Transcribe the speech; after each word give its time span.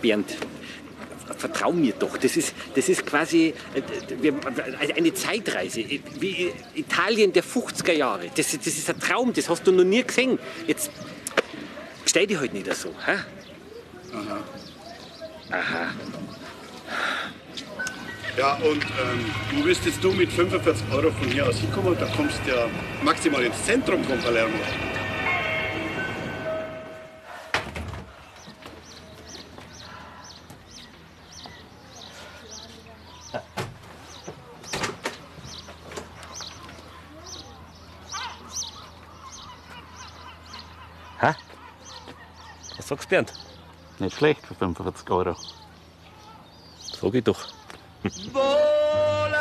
Bernd, 0.00 0.36
vertrau 1.36 1.72
mir 1.72 1.92
doch. 1.92 2.16
Das 2.16 2.36
ist, 2.36 2.54
das 2.74 2.88
ist 2.88 3.06
quasi 3.06 3.54
äh, 3.74 4.32
eine 4.96 5.14
Zeitreise. 5.14 5.84
Wie 6.18 6.52
Italien 6.74 7.32
der 7.32 7.44
50er 7.44 7.92
Jahre. 7.92 8.26
Das, 8.34 8.50
das 8.52 8.66
ist 8.66 8.88
ein 8.90 8.98
Traum, 8.98 9.32
das 9.32 9.48
hast 9.48 9.66
du 9.66 9.72
noch 9.72 9.84
nie 9.84 10.02
gesehen. 10.02 10.38
Jetzt 10.66 10.90
stell 12.06 12.26
dich 12.26 12.38
halt 12.38 12.52
nicht 12.52 12.72
so. 12.74 12.94
Hä? 13.04 13.18
Aha. 15.50 15.88
Ja, 18.36 18.54
und 18.54 18.84
ähm, 18.84 19.24
du 19.50 19.64
wirst 19.64 19.84
jetzt 19.84 20.02
du 20.04 20.12
mit 20.12 20.30
45 20.30 20.86
Euro 20.92 21.10
von 21.10 21.28
hier 21.28 21.48
aus 21.48 21.58
hinkommen, 21.58 21.96
da 21.98 22.06
kommst 22.16 22.38
du 22.46 22.50
ja 22.52 22.68
maximal 23.02 23.42
ins 23.42 23.64
Zentrum 23.64 24.04
von 24.04 24.18
Palermo. 24.20 24.54
Bernd? 43.08 43.32
Nicht 43.98 44.16
schlecht 44.16 44.46
für 44.46 44.54
45 44.54 45.10
Euro. 45.10 45.34
Sag 46.78 47.14
ich 47.14 47.24
doch. 47.24 47.48
volare. 48.32 49.38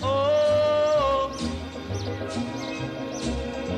Oh, 0.00 1.30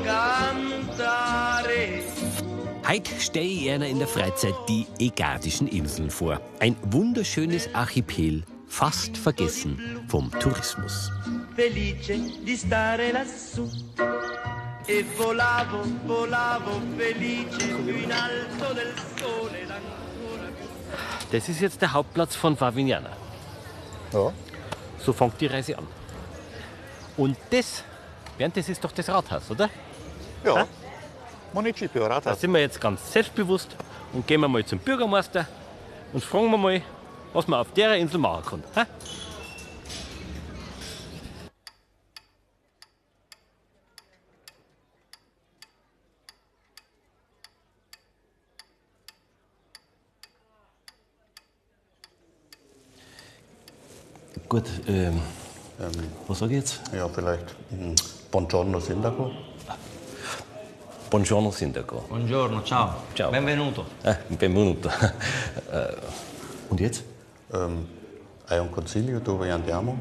cantare. 0.05 2.03
Heute 2.87 3.19
stelle 3.19 3.45
ich 3.45 3.63
Ihnen 3.63 3.81
in 3.83 3.99
der 3.99 4.07
Freizeit 4.07 4.55
die 4.69 4.85
Ägadischen 4.99 5.67
Inseln 5.67 6.09
vor. 6.09 6.39
Ein 6.59 6.75
wunderschönes 6.91 7.73
Archipel, 7.73 8.43
fast 8.67 9.17
vergessen 9.17 10.03
vom 10.07 10.31
Tourismus. 10.39 11.11
Felice 11.55 12.19
di 12.45 12.55
stare 12.55 13.11
lassù. 13.11 13.69
E 14.87 15.03
volavo, 15.15 15.83
volavo 16.05 16.81
felice 16.97 17.63
in 17.69 18.11
alto 18.11 18.73
del 18.73 18.93
sole. 19.17 19.61
ed 19.61 19.69
ancora 19.69 20.47
più 20.57 20.67
Das 21.31 21.47
ist 21.49 21.61
jetzt 21.61 21.81
der 21.81 21.93
Hauptplatz 21.93 22.35
von 22.35 22.57
Favignana. 22.57 23.11
Ja. 24.11 24.31
So 24.99 25.13
fängt 25.13 25.39
die 25.39 25.47
Reise 25.47 25.77
an. 25.77 25.87
Und 27.17 27.37
das, 27.51 27.83
Bernd, 28.37 28.57
das 28.57 28.67
ist 28.69 28.83
doch 28.83 28.91
das 28.91 29.07
Rathaus, 29.09 29.49
oder? 29.51 29.69
Ja. 30.43 30.67
Municipio 31.53 32.01
Da 32.07 32.15
Rathaus. 32.15 32.41
sind 32.41 32.51
wir 32.51 32.61
jetzt 32.61 32.79
ganz 32.81 33.11
selbstbewusst 33.13 33.75
und 34.13 34.25
gehen 34.27 34.41
wir 34.41 34.47
mal 34.47 34.65
zum 34.65 34.79
Bürgermeister 34.79 35.45
und 36.13 36.23
fragen 36.23 36.49
wir 36.51 36.57
mal, 36.57 36.81
was 37.33 37.47
man 37.47 37.59
auf 37.59 37.71
der 37.73 37.95
Insel 37.95 38.17
machen 38.19 38.43
kann. 38.49 38.63
Hä? 38.73 38.89
Gut, 54.51 54.65
ähm, 54.85 55.21
was 56.27 56.39
sage 56.39 56.51
ich 56.51 56.59
jetzt? 56.59 56.81
Ja, 56.93 57.07
vielleicht. 57.07 57.55
hm, 57.69 57.95
Buongiorno 58.29 58.81
Sindaco. 58.81 59.31
Buongiorno 61.09 61.51
Sindaco. 61.51 62.03
Buongiorno, 62.09 62.61
ciao. 62.61 62.95
Ciao. 63.15 63.31
Benvenuto. 63.31 63.85
Ah, 64.03 64.17
benvenuto. 64.27 64.89
Äh, 64.89 65.95
Und 66.69 66.81
jetzt? 66.81 67.03
Ähm, 67.53 67.87
hai 68.49 68.59
un 68.59 68.69
consiglio 68.69 69.19
dove 69.19 69.49
andiamo? 69.49 69.97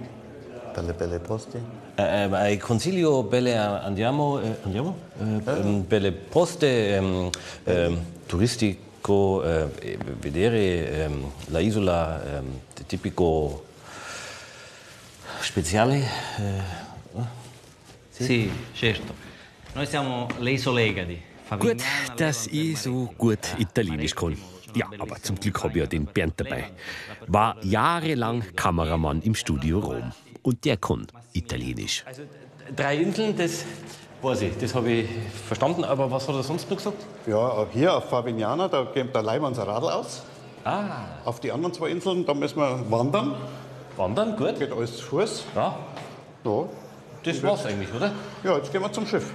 Per 0.73 0.83
le 0.83 0.95
belle 0.95 1.21
posti? 1.21 1.59
Eh, 1.95 2.53
eh, 2.53 2.57
consiglio 2.59 3.23
belle 3.23 3.57
andiamo, 3.57 4.41
eh, 4.41 4.57
andiamo? 4.65 4.97
Eh, 5.21 5.43
ehm, 5.45 5.87
belle 5.87 6.11
poste 6.11 6.97
ehm, 6.97 7.31
ehm, 7.67 7.99
turistico 8.27 9.45
eh, 9.45 9.69
vedere 10.19 10.91
ehm, 11.05 11.31
la 11.51 11.61
isola 11.61 12.21
ehm, 12.25 12.61
tipico 12.89 13.69
speciale 15.51 15.97
eh, 16.39 16.89
Sì, 18.11 18.51
certo. 18.75 19.15
Noi 19.73 19.87
siamo 19.87 20.29
le 20.39 20.51
Isole 20.51 20.85
Egadi. 20.85 21.23
Gut, 21.59 21.83
dass 22.17 22.47
ich 22.47 22.79
so 22.79 23.13
gut 23.17 23.39
Italienisch 23.59 24.15
kann. 24.15 24.37
Ja, 24.75 24.87
aber 24.99 25.17
zum 25.23 25.37
Glück 25.41 25.65
habe 25.65 25.73
ich 25.73 25.79
ja 25.81 25.87
den 25.87 26.05
Bernd 26.05 26.35
dabei. 26.37 26.71
War 27.27 27.57
jahrelang 27.63 28.45
Kameramann 28.55 29.23
im 29.23 29.35
Studio 29.35 29.81
Rom. 29.81 30.13
Und 30.43 30.65
der 30.65 30.77
kann 30.77 31.07
Italienisch. 31.33 32.05
Also 32.07 32.23
drei 32.77 32.99
Inseln, 32.99 33.35
das 33.37 33.65
weiß 34.23 34.43
ich, 34.43 34.59
das 34.59 34.75
habe 34.75 34.91
ich 34.91 35.09
verstanden, 35.49 35.83
aber 35.83 36.11
was 36.11 36.29
hat 36.29 36.35
er 36.35 36.43
sonst 36.43 36.71
noch 36.71 36.77
gesagt? 36.77 37.03
Ja, 37.27 37.67
hier 37.73 37.97
auf 37.97 38.11
Favignana, 38.11 38.69
da 38.69 38.85
geht 38.85 39.15
der 39.15 39.23
Leih 39.23 39.41
unser 39.41 39.67
Radl 39.67 39.89
aus. 39.89 40.23
Ah. 40.63 41.07
Auf 41.25 41.41
die 41.41 41.51
anderen 41.51 41.73
zwei 41.73 41.89
Inseln, 41.89 42.27
da 42.27 42.35
müssen 42.35 42.59
wir 42.59 42.85
wandern. 42.91 43.35
Wandern, 44.01 44.35
gut. 44.37 44.59
Geht 44.59 44.73
alles 44.73 44.97
zu 44.97 45.05
Fuß. 45.05 45.45
Ja, 45.55 45.79
Ja. 46.45 46.69
das 47.23 47.43
war's 47.43 47.67
eigentlich, 47.67 47.93
oder? 47.95 48.11
ja, 48.43 48.57
jetzt 48.57 48.73
gehen 48.73 48.81
wir 48.81 48.91
zum 48.93 49.07
Schiff. 49.07 49.31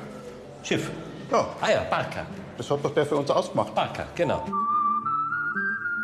Schiff. 0.63 0.89
Ja, 1.31 1.47
Ah 1.61 1.69
ja, 1.71 1.83
Barca. 1.83 2.25
das 2.57 2.69
hat 2.71 2.83
doch 2.83 2.93
der 2.93 3.05
für 3.05 3.15
uns 3.15 3.29
ausgemacht. 3.29 3.73
Barca, 3.75 4.07
genau. 4.15 4.43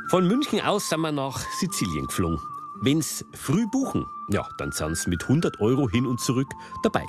Von 0.10 0.28
München 0.28 0.62
aus 0.62 0.90
sind 0.90 1.02
wir 1.02 1.12
nach 1.12 1.40
Sizilien 1.60 2.06
geflogen. 2.06 2.40
Wenn's 2.84 3.24
früh 3.34 3.66
buchen, 3.72 4.06
ja, 4.30 4.48
dann 4.58 4.72
sind's 4.72 5.08
mit 5.08 5.24
100 5.24 5.60
Euro 5.60 5.90
hin 5.90 6.06
und 6.06 6.20
zurück 6.20 6.48
dabei. 6.84 7.06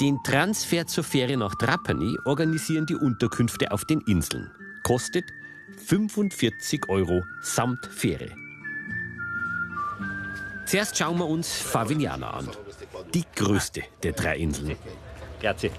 Den 0.00 0.18
Transfer 0.24 0.86
zur 0.86 1.04
Fähre 1.04 1.36
nach 1.36 1.54
Trapani 1.56 2.16
organisieren 2.24 2.86
die 2.86 2.94
Unterkünfte 2.96 3.70
auf 3.72 3.84
den 3.84 4.00
Inseln. 4.02 4.50
Kostet 4.82 5.24
45 5.86 6.88
Euro 6.88 7.22
samt 7.42 7.84
Fähre. 7.86 8.30
Zuerst 10.70 10.96
schauen 10.96 11.18
wir 11.18 11.26
uns 11.26 11.52
Favignana 11.52 12.30
an. 12.30 12.48
Die 13.12 13.24
größte 13.34 13.82
der 14.04 14.12
drei 14.12 14.36
Inseln. 14.36 14.76
Grazie. 15.40 15.72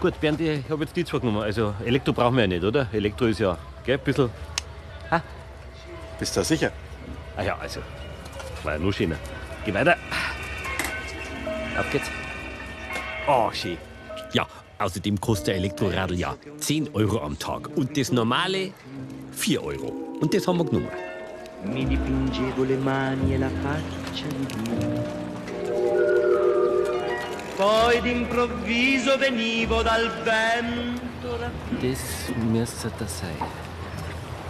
Gut, 0.00 0.20
Bernd, 0.20 0.40
ich 0.40 0.70
habe 0.70 0.84
jetzt 0.84 0.94
die 0.94 1.04
zwei 1.04 1.18
genommen. 1.18 1.42
Also 1.42 1.74
Elektro 1.84 2.12
brauchen 2.12 2.36
wir 2.36 2.42
ja 2.42 2.46
nicht, 2.46 2.62
oder? 2.62 2.86
Elektro 2.92 3.26
ist 3.26 3.40
ja, 3.40 3.58
gell, 3.84 3.98
ein 3.98 4.04
bisschen... 4.04 4.30
Bist 6.20 6.36
du 6.36 6.44
sicher? 6.44 6.70
Ah 7.36 7.42
ja, 7.42 7.58
also, 7.58 7.80
das 8.54 8.64
war 8.64 8.74
ja 8.74 8.78
nur 8.78 8.92
schöner. 8.92 9.16
Geh 9.64 9.74
weiter. 9.74 9.96
Auf 11.76 11.90
geht's. 11.90 12.08
Oh, 13.26 13.50
schön. 13.52 13.78
Ja, 14.32 14.46
außerdem 14.78 15.20
kostet 15.20 15.48
der 15.48 15.54
Elektroradl 15.56 16.14
ja 16.14 16.36
10 16.58 16.94
Euro 16.94 17.20
am 17.20 17.36
Tag. 17.36 17.68
Und 17.76 17.96
das 17.96 18.12
normale 18.12 18.72
4 19.32 19.64
Euro. 19.64 19.88
Und 20.20 20.32
das 20.32 20.46
haben 20.46 20.58
wir 20.58 20.64
genommen. 20.64 21.07
Mi 21.62 21.84
dipingevo 21.86 22.62
le 22.64 22.76
mani 22.76 23.34
e 23.34 23.38
la 23.38 23.50
faccia 23.62 24.26
di 24.26 24.46
Dio. 24.62 25.26
Poi 27.56 28.00
d'improvviso 28.00 29.16
venivo 29.18 29.82
dal 29.82 30.08
vento 30.22 31.36
rapido. 31.38 31.86
Das 31.88 32.32
müsste 32.36 32.90
das 32.98 33.18
sein. 33.18 33.36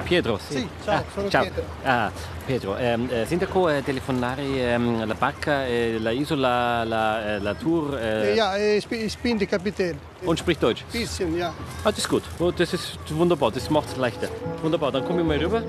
Pietro, 0.05 0.39
sì. 0.39 0.59
Sì, 0.59 0.69
ciao, 0.85 1.03
sono 1.13 1.29
ciao. 1.29 1.43
Pietro. 1.43 1.63
Ah, 1.83 2.11
Pietro, 2.47 2.77
ehm, 2.77 3.09
eh, 3.11 3.27
sindaco, 3.27 3.69
eh, 3.69 3.83
telefonare 3.83 4.43
ehm, 4.45 5.07
la 5.07 5.15
barca, 5.15 5.67
eh, 5.67 5.99
la 5.99 6.11
isola, 6.13 6.85
la, 6.85 7.35
eh, 7.35 7.39
la 7.41 7.55
tour 7.55 7.99
eh, 7.99 8.35
Ja, 8.35 8.57
ich 8.57 8.87
bin, 8.87 9.05
ich 9.05 9.19
bin 9.19 9.39
der 9.39 9.49
Kapitän. 9.49 9.99
und 10.25 10.39
spricht 10.39 10.63
Deutsch. 10.63 10.85
Bisschen, 10.93 11.37
ja. 11.37 11.49
Ah, 11.83 11.91
das 11.91 11.99
ist 11.99 12.09
gut. 12.09 12.23
Oh, 12.39 12.53
Das 12.53 12.73
ist 12.73 12.99
wunderbar, 13.11 13.51
das 13.51 13.69
macht 13.71 13.89
es 13.89 13.97
leichter. 13.97 14.29
Wunderbar, 14.63 14.93
dann 14.93 15.05
komme 15.05 15.21
ich 15.23 15.27
mal 15.27 15.37
rüber. 15.39 15.63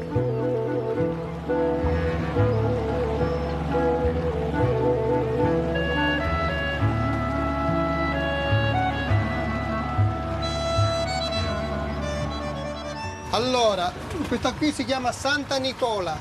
Allora, 13.44 13.94
questa 14.28 14.52
qui 14.52 14.72
si 14.74 14.84
chiama 14.84 15.14
Santa 15.14 15.56
Nicola. 15.58 16.18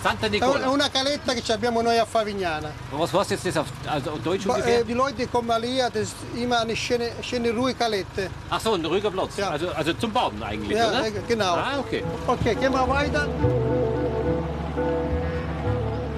Santa 0.00 0.24
un- 0.26 0.32
Nicola. 0.32 0.64
è 0.64 0.66
una 0.68 0.88
caletta 0.88 1.34
che 1.34 1.52
abbiamo 1.52 1.82
noi 1.82 1.98
a 1.98 2.06
Favignana. 2.06 2.70
Was 2.92 3.12
heißt 3.12 3.30
jetzt 3.30 3.44
das 3.44 3.56
auf, 3.58 3.66
also 3.86 4.12
auf 4.12 4.20
Deutsch 4.22 4.46
ungefähr? 4.46 4.80
äh, 4.80 4.84
die 4.84 4.94
Leute 4.94 5.26
kommen 5.28 5.62
hier, 5.62 5.90
das 5.90 6.02
ist 6.04 6.14
immer 6.34 6.60
eine 6.60 6.74
schöne, 6.74 7.10
schöne 7.20 7.50
ruhige 7.50 7.76
Calette. 7.78 8.30
Ach 8.48 8.58
so, 8.60 8.72
ein 8.72 8.84
ruhiger 8.86 9.10
Platz. 9.10 9.36
Ja. 9.36 9.50
Also, 9.50 9.68
also 9.70 9.92
zum 9.94 10.12
Baden 10.12 10.42
eigentlich, 10.42 10.78
Ja, 10.78 10.88
oder? 10.88 11.06
äh, 11.06 11.12
genau. 11.28 11.54
Ah, 11.56 11.78
okay. 11.78 12.02
Ok, 12.26 12.44
gehen 12.58 12.72
wir 12.72 12.88
weiter. 12.88 13.28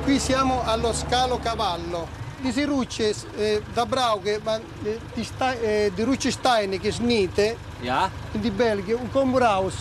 Qui 0.04 0.18
siamo 0.20 0.62
allo 0.66 0.92
Scalo 0.92 1.38
Cavallo. 1.42 2.06
diese 2.40 2.64
Rutsche 2.68 3.10
äh, 3.36 3.60
da 3.74 3.84
brauche 3.84 4.38
man 4.44 4.60
äh, 4.84 4.96
die, 5.16 5.24
Ste 5.24 5.56
äh, 5.60 5.90
die 5.90 6.02
Rutschesteine 6.04 6.78
geschnitten 6.78 7.56
Ja? 7.82 8.08
in 8.32 8.40
die 8.42 8.50
Belgien 8.50 8.98
und 9.00 9.12
kommen 9.12 9.36
raus. 9.36 9.74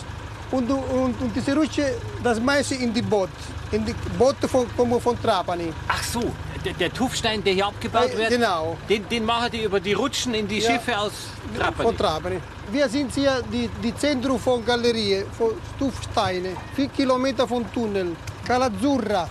Und, 0.51 0.69
und, 0.71 1.21
und 1.21 1.35
diese 1.35 1.53
Rutsche, 1.55 1.95
das 2.23 2.39
meiste 2.39 2.75
in 2.75 2.93
die 2.93 3.01
Boot. 3.01 3.29
In 3.71 3.85
die 3.85 3.93
Boote 4.17 4.47
von, 4.47 4.65
kommen 4.77 4.99
von 5.01 5.21
Trapani. 5.21 5.73
Ach 5.89 6.01
so, 6.03 6.21
der, 6.63 6.73
der 6.73 6.93
Tuffstein, 6.93 7.43
der 7.43 7.53
hier 7.53 7.67
abgebaut 7.67 8.11
Äh, 8.13 8.17
wird, 8.17 8.29
genau. 8.29 8.77
den, 8.87 9.07
den 9.09 9.25
machen 9.25 9.51
die 9.51 9.63
über 9.63 9.79
die 9.81 9.91
Rutschen 9.93 10.33
in 10.33 10.47
die 10.47 10.59
Ja. 10.59 10.71
Schiffe 10.71 10.97
aus 10.97 11.11
Trapani. 11.57 11.83
Von 11.89 11.97
Trapani. 11.97 12.37
Wir 12.71 12.87
sind 12.87 13.13
hier 13.13 13.41
die, 13.51 13.69
die 13.83 13.93
Zentrum 13.95 14.39
von 14.39 14.65
Galerie, 14.65 15.25
von 15.37 15.51
Stufsteine. 15.75 16.49
Vier 16.75 16.87
Kilometer 16.89 17.45
von 17.47 17.69
Tunnel. 17.73 18.15
Cala 18.45 18.67
Azzurra, 18.67 19.29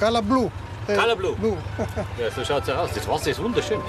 Cala 0.00 0.20
Blu. 0.20 0.50
Äh, 0.88 0.96
Cala 0.96 1.14
Blu. 1.14 1.36
Blu. 1.36 1.56
Ja, 2.20 2.30
so 2.34 2.44
schaut's 2.44 2.68
aus. 2.68 2.90
Das 2.92 3.06
Wasser 3.06 3.30
ist 3.30 3.40
wunderschön. 3.42 3.80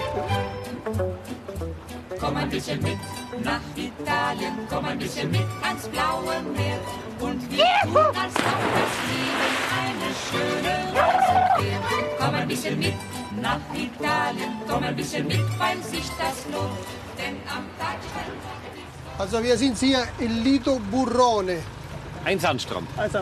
Komm 2.20 2.38
ein 2.38 2.50
bisschen 2.50 2.82
mit 2.84 2.98
nach 3.44 3.62
Italien, 3.76 4.54
komm 4.70 4.86
ein 4.86 4.98
bisschen 4.98 5.32
mit 5.32 5.46
ans 5.62 5.88
blaue 5.88 6.42
Meer. 6.56 6.80
Und 7.20 7.50
wir 7.52 7.66
tun, 7.84 7.98
als 7.98 8.36
ob 8.36 8.60
das 8.76 8.96
Leben 9.10 9.56
eine 9.82 10.10
schöne 10.26 11.00
Reise 11.00 11.64
wäre. 11.64 12.18
Komm 12.20 12.36
ein 12.36 12.48
bisschen 12.48 12.80
mit 12.80 12.94
nach 13.42 13.60
Italien, 13.74 14.52
komm 14.68 14.84
ein 14.84 14.96
bisschen 14.96 15.28
mit, 15.28 15.42
weil 15.60 15.82
sich 15.84 16.10
das 16.18 16.46
lohnt. 16.52 16.72
Denn 17.18 17.36
am 17.48 17.64
Tag 17.80 17.98
Also 19.18 19.42
wir 19.44 19.58
sind 19.58 19.78
hier 19.78 20.06
in 20.20 20.44
Lido 20.44 20.80
Burrone. 20.92 21.60
Ein 22.26 22.40
Sandstrand. 22.40 22.88
Also 22.98 23.20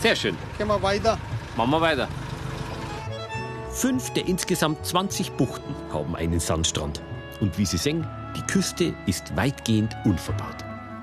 Sehr 0.00 0.16
schön. 0.16 0.36
gehen 0.56 0.68
wir 0.68 0.82
weiter. 0.82 1.18
Machen 1.56 1.70
wir 1.70 1.80
weiter. 1.80 2.08
Fünf 3.70 4.10
der 4.14 4.26
insgesamt 4.26 4.84
20 4.84 5.32
Buchten 5.32 5.74
haben 5.92 6.16
einen 6.16 6.40
Sandstrand. 6.40 7.00
Und 7.40 7.56
wie 7.58 7.66
Sie 7.66 7.76
sehen, 7.76 8.04
die 8.36 8.42
Küste 8.42 8.94
ist 9.06 9.34
weitgehend 9.36 9.96
unverbaut. 10.04 10.56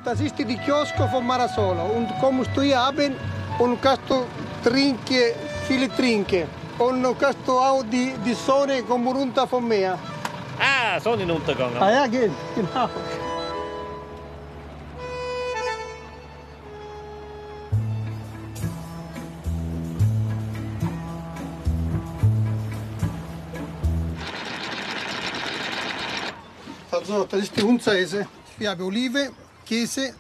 Das 0.04 0.20
ist 0.20 0.38
die 0.38 0.58
Kiosko 0.58 1.08
von 1.08 1.26
Marasolo. 1.26 1.84
Und 1.96 2.08
kommst 2.20 2.52
du 2.56 2.62
hier 2.62 2.80
abend 2.80 3.16
und 3.60 3.82
kannst 3.82 4.04
du 4.08 4.26
trinken, 4.64 5.34
viele 5.68 5.90
trinken. 5.96 6.44
Und 6.78 7.02
du 7.02 7.16
kannst 7.16 7.40
du 7.46 7.54
auch 7.54 7.84
die, 7.84 8.14
die 8.26 8.34
Sonne 8.34 8.84
kommen 8.84 9.08
runter 9.08 9.48
vom 9.48 9.68
Meer. 9.68 9.98
Ah, 10.60 11.00
Sonnenuntergang. 11.00 11.72
Ah 11.80 11.92
ja, 11.92 12.08
geht, 12.08 12.32
genau. 12.56 12.90
Also, 27.16 27.28
das 27.32 27.42
ist 27.44 27.56
die 27.56 27.62
Hunzaese. 27.64 28.28
Wir 28.58 28.70
haben 28.72 28.82
Olive, 28.84 29.30
Käse 29.66 30.14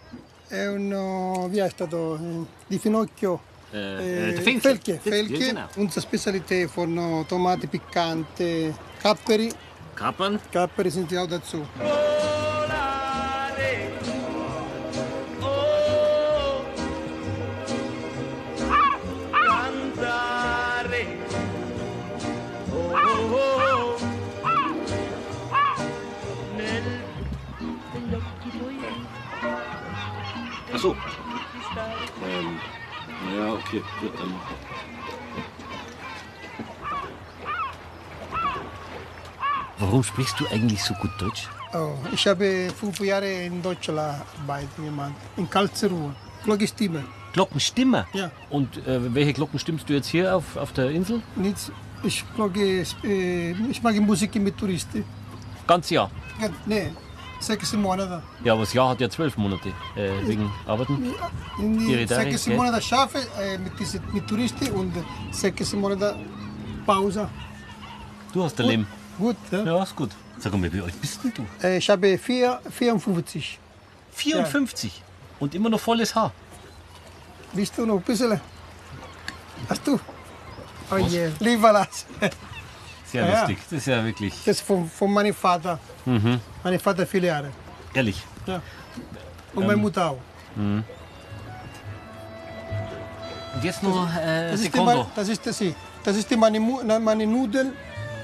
e 0.49 0.67
un, 0.69 0.93
oh, 0.93 1.49
wie 1.51 1.61
heißt 1.61 1.79
das 1.81 1.89
da? 1.89 1.97
Eh, 2.15 2.45
Di 2.69 2.79
Finocchio. 2.79 3.39
Äh, 3.73 4.29
Eh, 4.29 4.41
Finke. 4.41 4.61
Felke, 4.69 4.91
Ja, 4.93 4.99
Felke. 5.11 5.37
genau. 5.39 5.67
Unsere 5.75 6.01
Spezialität 6.01 6.69
von 6.71 6.97
oh, 6.97 7.25
Tomate 7.27 7.67
piccante, 7.67 8.73
Kapperi. 9.03 9.51
Kapern. 9.93 10.39
Kapperi 10.53 10.89
sind 10.89 11.11
ja 11.11 11.23
auch 11.23 11.27
so. 30.85 30.95
Ähm, 32.29 32.59
naja, 33.25 33.53
okay, 33.53 33.81
gut, 33.99 34.11
dann. 34.19 34.33
Warum 39.79 40.03
sprichst 40.03 40.39
du 40.39 40.47
eigentlich 40.47 40.81
so 40.83 40.93
gut 40.95 41.11
Deutsch? 41.19 41.49
Oh, 41.73 41.95
ich 42.13 42.25
habe 42.27 42.71
fünf 42.79 42.99
Jahre 42.99 43.29
in 43.47 43.61
Deutschland 43.61 43.99
Arbeit 44.41 44.69
gemacht, 44.77 45.13
in 45.37 45.49
Karlsruhe. 45.49 46.15
Glockenstimme. 46.43 47.03
Glockenstimmer? 47.33 48.07
Ja. 48.13 48.31
Und 48.49 48.77
äh, 48.87 49.13
welche 49.13 49.33
Glocken 49.33 49.59
stimmst 49.59 49.89
du 49.89 49.93
jetzt 49.93 50.07
hier 50.07 50.35
auf, 50.35 50.55
auf 50.55 50.71
der 50.71 50.91
Insel? 50.91 51.21
Nichts. 51.35 51.71
Ich 52.03 52.23
glocke, 52.35 52.85
äh, 53.03 53.51
ich 53.69 53.81
mag 53.81 53.95
Musik 53.99 54.35
mit 54.35 54.57
Touristen. 54.57 55.03
Ganz 55.67 55.89
Jahr. 55.89 56.09
Ja, 56.39 56.49
Nee, 56.65 56.91
sechs 57.39 57.73
Monate. 57.73 58.21
Ja, 58.43 58.53
aber 58.53 58.61
das 58.63 58.73
Jahr 58.73 58.89
hat 58.89 59.01
ja 59.01 59.09
zwölf 59.09 59.37
Monate 59.37 59.69
äh, 59.95 60.09
wegen 60.27 60.51
Arbeiten. 60.65 61.13
In 61.59 61.77
die 61.79 62.07
sechs? 62.07 62.47
Monate 62.47 62.81
schaffe 62.81 63.19
äh, 63.39 63.57
mit, 63.57 63.73
diese, 63.79 63.99
mit 64.11 64.27
Touristen 64.27 64.69
und 64.71 64.93
sechs 65.31 65.73
Monate 65.73 66.15
Pause. 66.85 67.29
Du 68.33 68.43
hast 68.43 68.59
ein 68.59 68.67
Leben. 68.67 68.87
Gut, 69.17 69.37
ja. 69.51 69.63
Ja, 69.63 69.83
ist 69.83 69.95
gut. 69.95 70.11
Sag 70.37 70.53
mal, 70.57 70.71
wie 70.71 70.81
alt 70.81 70.99
bist 70.99 71.23
denn 71.23 71.33
du? 71.33 71.45
Äh, 71.65 71.77
Ich 71.77 71.89
habe 71.89 72.17
vier, 72.17 72.59
54. 72.69 73.59
54. 74.11 75.01
Und 75.39 75.55
immer 75.55 75.69
noch 75.69 75.79
volles 75.79 76.13
Haar. 76.15 76.31
Bist 77.53 77.77
du 77.77 77.85
noch 77.85 77.95
ein 77.95 78.01
bisschen? 78.01 78.39
Hast 79.69 79.87
du? 79.87 79.99
Oh 80.91 80.97
je, 80.97 81.29
lieber 81.39 81.71
Lars. 81.71 82.05
Sehr 83.11 83.23
Ja, 83.25 83.29
ja. 83.31 83.39
lustig. 83.39 83.57
Das 83.69 83.79
ist 83.79 83.87
ja 83.87 84.03
wirklich 84.03 84.33
Das 84.45 84.57
ist 84.57 84.61
von, 84.65 84.89
von 84.89 85.11
meinem 85.13 85.33
Vater. 85.33 85.79
Mhm. 86.05 86.39
Mein 86.63 86.79
Vater 86.79 87.05
viele 87.05 87.27
Jahre. 87.27 87.49
ehrlich. 87.93 88.21
Ja. 88.45 88.61
Und 89.53 89.65
meine 89.67 89.77
Mutter 89.77 90.11
auch. 90.11 90.19
Und 93.55 93.63
jetzt 93.63 93.83
noch 93.83 94.07
äh, 94.15 94.51
Das 94.51 94.59
ist, 94.61 94.75
die, 94.75 94.79
das 95.15 95.29
ist 95.29 95.45
das, 95.45 95.63
das 96.03 96.17
ist 96.17 96.29
die 96.29 96.35
meine, 96.35 96.59
meine 96.59 97.25
Nudeln. 97.25 97.73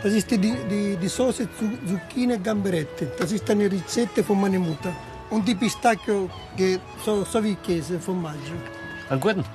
Das 0.03 0.13
ist 0.13 0.29
die, 0.31 0.37
die, 0.37 0.97
die 0.97 1.07
Soße 1.07 1.47
zu 1.57 1.71
Zucchine 1.87 2.39
Gamberette. 2.39 3.11
Das 3.19 3.31
ist 3.31 3.49
eine 3.49 3.71
Rezette 3.71 4.23
von 4.23 4.41
meiner 4.41 4.59
Mutter. 4.59 4.91
Und 5.29 5.47
die 5.47 5.55
Pistacchio, 5.55 6.29
so, 7.05 7.23
so 7.23 7.43
wie 7.43 7.55
Käse, 7.55 7.99
Formaggio. 7.99 8.55
Einen 9.09 9.21
guten. 9.21 9.45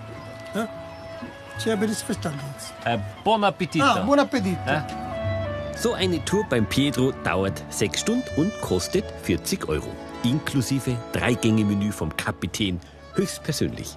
Ich 1.58 1.66
habe 1.66 1.86
das 1.86 2.02
verstanden 2.02 2.40
jetzt. 2.54 2.72
Äh, 2.84 2.98
bon 3.24 3.42
Appetit. 3.44 3.82
Ah, 3.82 4.00
buon 4.04 4.20
Appetit. 4.20 4.56
Ja. 4.66 4.86
So 5.76 5.92
eine 5.92 6.24
Tour 6.24 6.44
beim 6.48 6.66
Pietro 6.66 7.12
dauert 7.22 7.62
sechs 7.70 8.00
Stunden 8.00 8.24
und 8.36 8.52
kostet 8.60 9.04
40 9.22 9.68
Euro. 9.68 9.88
Inklusive 10.24 10.96
Drei-Gänge-Menü 11.12 11.92
vom 11.92 12.16
Kapitän 12.16 12.80
höchstpersönlich. 13.14 13.96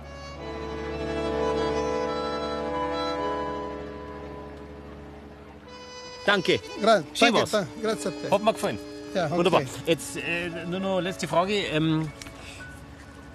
Danke. 6.26 6.60
Gra 6.82 7.04
Schön 7.14 7.34
danke, 7.34 7.50
da- 7.52 7.68
grazie 7.82 8.10
a 8.10 8.12
te. 8.12 8.30
Hat 8.32 8.44
mir 8.44 8.54
gefallen. 8.54 8.78
Ja, 9.16 9.26
okay. 9.26 9.38
Wunderbar. 9.38 9.62
Jetzt 9.86 10.18
äh, 10.18 10.50
nur 10.70 10.80
noch 10.80 11.00
letzte 11.00 11.28
Frage. 11.28 11.54
Ähm, 11.72 12.12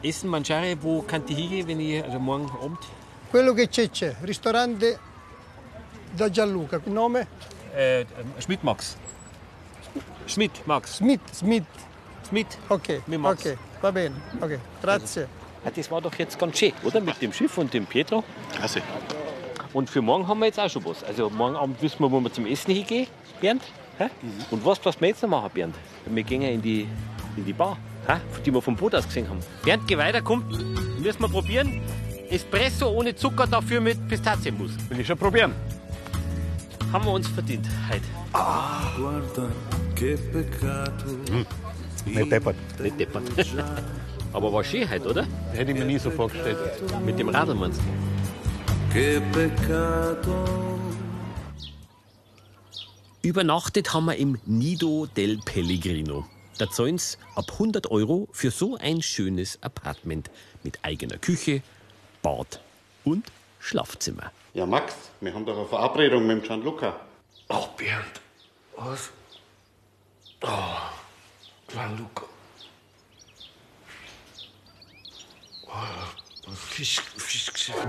Essen, 0.03 0.29
Mangiare, 0.29 0.77
wo 0.83 1.03
kann 1.03 1.23
ich 1.27 1.37
hingehen, 1.37 1.67
wenn 1.67 1.81
ich, 1.81 2.05
also 2.05 2.19
morgen 2.19 2.49
Abend? 2.63 2.79
Quello 3.33 3.55
che 3.55 3.69
c'è 3.69 3.89
c'è, 3.91 4.15
ristorante 4.23 4.99
da 6.15 6.29
Gianluca, 6.31 6.81
nome 6.85 7.27
Äh, 7.77 8.01
ähm, 8.01 8.07
Schmidt 8.39 8.63
Max. 8.63 8.97
Schmidt 10.27 10.67
Max. 10.67 10.97
Smith, 10.97 11.21
Smith. 11.33 11.65
Schmidt. 12.29 12.47
Ok, 12.69 13.03
Mit 13.07 13.21
Max. 13.21 13.45
ok, 13.47 13.59
va 13.83 13.91
bene, 13.91 14.15
ok, 14.41 14.59
grazie. 14.83 15.27
Das 15.75 15.91
war 15.91 16.01
doch 16.01 16.15
jetzt 16.17 16.39
ganz 16.39 16.59
schön, 16.59 16.73
oder? 16.83 17.01
Mit 17.01 17.21
dem 17.23 17.33
Schiff 17.33 17.57
und 17.59 17.73
dem 17.73 17.87
Pietro. 17.87 18.23
Klasse. 18.55 18.83
Und 19.73 19.89
für 19.91 20.03
morgen 20.03 20.29
haben 20.29 20.39
wir 20.41 20.47
jetzt 20.47 20.61
auch 20.61 20.69
schon 20.69 20.85
was. 20.85 21.03
Also 21.03 21.31
morgen 21.31 21.57
Abend 21.57 21.81
wissen 21.83 22.01
wir, 22.01 22.11
wo 22.11 22.21
wir 22.21 22.33
zum 22.33 22.47
Essen 22.47 22.73
hingehen, 22.75 23.07
Bernd. 23.41 23.63
Hä? 23.99 24.09
Und 24.51 24.65
was 24.65 24.85
was 24.85 25.01
wir 25.01 25.09
jetzt 25.09 25.23
noch 25.23 25.31
machen, 25.31 25.51
Bernd? 25.55 25.75
Wir 26.07 26.23
gehen 26.23 26.43
ja 26.43 26.51
in 26.51 26.61
die, 26.63 26.87
in 27.37 27.45
die 27.45 27.53
Bar, 27.53 27.77
hä? 28.07 28.15
die 28.45 28.53
wir 28.53 28.61
vom 28.61 28.77
Boot 28.77 28.95
aus 28.95 29.07
gesehen 29.07 29.29
haben. 29.29 29.41
Bernd, 29.65 29.87
geh 29.87 29.97
weiter, 29.97 30.21
komm. 30.23 30.45
Müssen 30.99 31.21
wir 31.21 31.29
probieren. 31.29 31.81
Espresso 32.31 32.89
ohne 32.91 33.15
Zucker, 33.15 33.47
dafür 33.47 33.81
mit 33.81 34.07
Pistazienmus. 34.09 34.73
Will 34.89 35.01
ich 35.01 35.07
schon 35.07 35.19
probieren. 35.19 35.55
Haben 36.95 37.07
wir 37.07 37.13
uns 37.13 37.27
verdient 37.27 37.67
heute. 37.91 38.05
Nicht 42.07 42.31
deppert. 42.31 42.55
Nicht 42.79 43.01
deppert. 43.01 43.25
Aber 44.33 44.53
war 44.53 44.63
schön 44.63 44.89
heute, 44.89 45.09
oder? 45.09 45.27
Hätte 45.51 45.73
ich 45.73 45.77
mir 45.77 45.87
nie 45.87 45.99
so 45.99 46.13
vorgestellt. 46.13 46.57
Mit 47.05 47.19
dem 47.19 47.31
Radl 47.31 47.57
meinst 47.57 47.81
du? 47.81 47.85
Übernachtet 53.23 53.93
haben 53.93 54.05
wir 54.05 54.15
im 54.15 54.39
Nido 54.47 55.07
del 55.17 55.39
Pellegrino. 55.45 56.25
Da 56.59 56.71
zahlen 56.71 56.99
sie 56.99 57.17
ab 57.35 57.47
100 57.55 57.91
Euro 57.91 58.29
für 58.31 58.53
so 58.53 58.77
ein 58.77 59.03
schönes 59.03 59.61
Apartment 59.65 60.31
mit 60.63 60.79
eigener 60.83 61.19
Küche, 61.19 61.61
Bad 62.23 62.61
und 63.03 63.25
Schlafzimmer. 63.65 64.31
Ja, 64.53 64.67
Max, 64.67 64.95
wir 65.23 65.33
haben 65.33 65.47
doch 65.47 65.57
eine 65.57 65.67
Verabredung 65.67 66.27
mit 66.27 66.37
dem 66.37 66.43
Gianluca. 66.43 67.01
Oh, 67.49 67.67
Bernd, 67.79 68.21
Was? 68.77 69.11
Oh, 70.43 71.71
Gianluca. 71.73 72.25
Oh, 75.67 76.51
Fisch, 76.55 77.01
Fischgeschäft. 77.17 77.89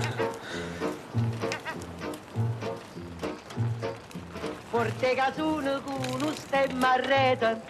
Forte 4.71 5.15
casone 5.15 5.81
con 5.83 6.21
un 6.21 6.35
stemma 6.35 6.93
a 6.93 6.95
rete, 6.95 7.61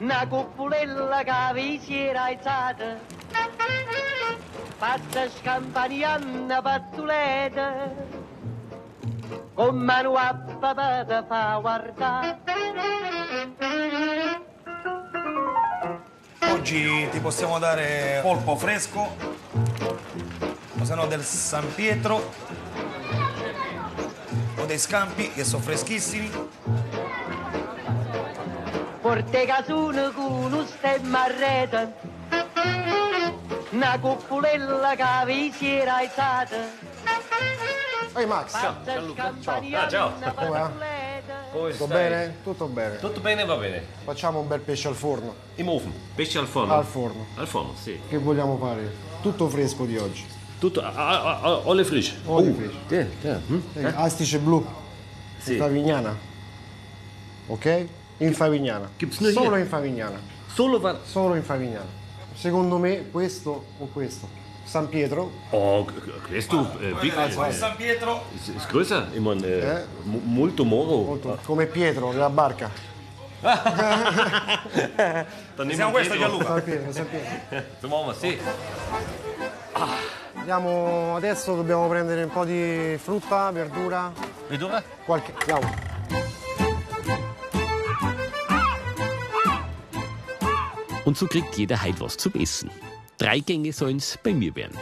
una 0.00 0.26
cupolella 0.26 1.22
che 1.22 1.54
vi 1.54 1.78
si 1.78 1.96
era 1.96 2.24
alzata, 2.24 2.98
fatta 4.76 5.28
scampanianna 5.30 6.60
pazzoleta, 6.60 7.92
con 9.54 9.76
mano 9.76 10.14
a 10.14 10.34
papà 10.34 11.04
te 11.04 11.24
fa 11.26 11.58
guardare. 11.60 12.38
Oggi 16.50 17.08
ti 17.10 17.18
possiamo 17.20 17.58
dare 17.58 18.20
polpo 18.22 18.56
fresco, 18.56 19.16
o 20.78 20.84
se 20.84 20.94
no 20.94 21.06
del 21.06 21.22
San 21.22 21.72
Pietro, 21.74 22.32
o 24.56 24.64
dei 24.64 24.78
scampi 24.78 25.30
che 25.30 25.44
sono 25.44 25.62
freschissimi. 25.62 26.30
Forte 29.00 29.44
casone 29.44 30.10
con 30.12 30.52
un 30.52 30.66
stemma 30.66 31.24
a 31.24 31.26
rete, 31.26 31.94
una 33.74 33.98
cupolella 33.98 34.94
che 34.94 35.26
vi 35.26 35.52
si 35.52 35.68
era 35.68 35.96
alzata, 35.96 36.56
Ehi 38.16 38.26
Max, 38.26 38.50
fatta 38.52 39.02
scampanianna 39.12 39.86
Ah, 39.86 39.88
ciao. 39.88 40.12
come 40.34 40.48
va? 40.48 40.70
Come 41.50 41.70
Tutto 41.72 41.84
stai? 41.84 41.88
bene? 41.88 42.36
Tutto 42.44 42.66
bene. 42.66 42.98
Tutto 42.98 43.20
bene, 43.20 43.44
va 43.44 43.56
bene. 43.56 43.84
Facciamo 44.04 44.38
un 44.38 44.46
bel 44.46 44.60
pesce 44.60 44.88
al 44.88 44.94
forno. 44.94 45.34
Im 45.56 45.68
Ofen. 45.68 45.92
Pesce 46.14 46.38
al 46.38 46.46
forno. 46.46 46.74
Al 46.74 46.84
forno. 46.84 47.26
Al 47.34 47.46
forno, 47.48 47.74
sì. 47.80 47.98
Che 48.08 48.18
vogliamo 48.18 48.56
fare? 48.56 48.92
Tutto 49.20 49.48
fresco 49.48 49.84
di 49.84 49.96
oggi. 49.96 50.24
Tutto, 50.60 50.80
ah, 50.80 50.92
ah, 50.94 51.40
ah, 51.40 51.62
alle 51.64 51.84
frisch. 51.84 52.14
Alle 52.26 52.50
oh, 52.50 52.54
frisch. 52.54 52.74
Der, 52.86 53.06
der. 53.20 53.40
Hm? 53.46 53.60
Eh, 53.74 53.92
Astice 53.96 54.38
blu. 54.38 54.64
Sì. 55.38 55.56
Favignana. 55.56 56.16
Ok? 57.46 57.86
In 58.18 58.32
Favignana. 58.32 58.90
Solo 59.10 59.56
in 59.56 59.66
Favignana. 59.66 60.20
Solo 60.46 60.78
va... 60.78 60.98
Solo 61.04 61.34
in 61.34 61.42
Favignana. 61.42 62.02
Secondo 62.34 62.78
me 62.78 63.10
questo 63.10 63.64
o 63.78 63.86
questo. 63.92 64.28
San 64.64 64.88
Pietro. 64.88 65.30
Oh, 65.50 65.86
äh, 66.80 66.94
big, 67.00 67.12
Poi 67.34 67.48
äh, 67.48 67.52
San 67.52 67.76
Pietro. 67.76 68.22
Ich 69.12 69.20
meine, 69.20 69.46
äh, 69.46 69.76
Eh? 69.80 69.84
mo- 70.04 70.20
molto 70.24 70.64
moro. 70.64 71.02
Molto. 71.02 71.38
Come 71.44 71.66
Pietro, 71.66 72.12
la 72.12 72.30
barca. 72.30 72.70
Siamo 75.70 75.90
questo. 75.90 76.16
Gianluca. 76.16 76.44
San 76.46 76.62
Pietro, 76.64 76.92
San 76.92 77.08
Pietro. 77.08 77.28
Wir 77.80 78.14
sì. 78.14 78.38
Andiamo 80.34 81.16
adesso, 81.16 81.54
dobbiamo 81.54 81.86
prendere 81.88 82.22
un 82.24 82.30
po' 82.30 82.44
di 82.44 82.96
frutta, 83.02 83.50
verdura, 83.50 84.12
Vedora? 84.48 84.82
qualche. 85.04 85.32
Andiamo. 85.38 86.43
Und 91.04 91.18
so 91.18 91.26
kriegt 91.26 91.56
jeder 91.56 91.82
heute 91.82 92.00
was 92.00 92.16
zum 92.16 92.34
Essen. 92.34 92.70
Drei 93.18 93.38
Gänge 93.40 93.72
sollen's 93.72 94.18
bei 94.22 94.32
mir 94.32 94.54
werden. 94.56 94.76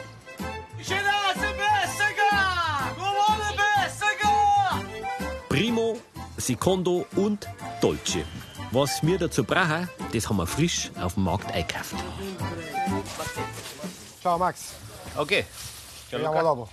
Primo, 5.48 5.98
Secondo 6.36 7.06
und 7.16 7.46
Dolce. 7.80 8.24
Was 8.70 9.02
wir 9.02 9.18
dazu 9.18 9.44
brauchen, 9.44 9.88
das 10.12 10.28
haben 10.28 10.38
wir 10.38 10.46
frisch 10.46 10.90
auf 10.98 11.14
dem 11.14 11.24
Markt 11.24 11.52
eingekauft. 11.52 11.94
Ciao 14.22 14.38
Max, 14.38 14.74
Okay. 15.16 15.44
ci 16.08 16.16
vediamo 16.16 16.42
dopo. 16.42 16.68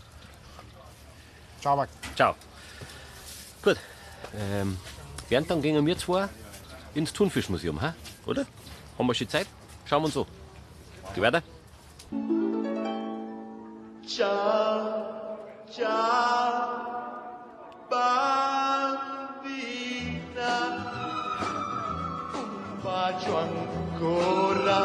Ciao 1.61 1.75
Max. 1.75 1.91
Ciao. 2.15 2.35
Gut. 3.61 3.77
Ähm, 4.33 4.77
Bernd, 5.29 5.49
dann 5.49 5.61
gehen 5.61 5.85
wir 5.85 5.97
zwei 5.97 6.29
ins 6.95 7.11
Thunfischmuseum, 7.11 7.81
ha? 7.81 7.95
oder? 8.25 8.45
Haben 8.99 9.07
wir 9.07 9.13
schon 9.13 9.29
Zeit? 9.29 9.47
Schauen 9.85 10.01
wir 10.01 10.07
uns 10.07 10.17
an. 10.17 10.25
Geh 11.15 11.21
weiter. 11.21 11.41
Ciao, 14.05 15.37
ciao, 15.71 16.67
bambina, 17.89 18.99
un 22.33 22.81
bacio 22.83 23.37
ancora 23.37 24.79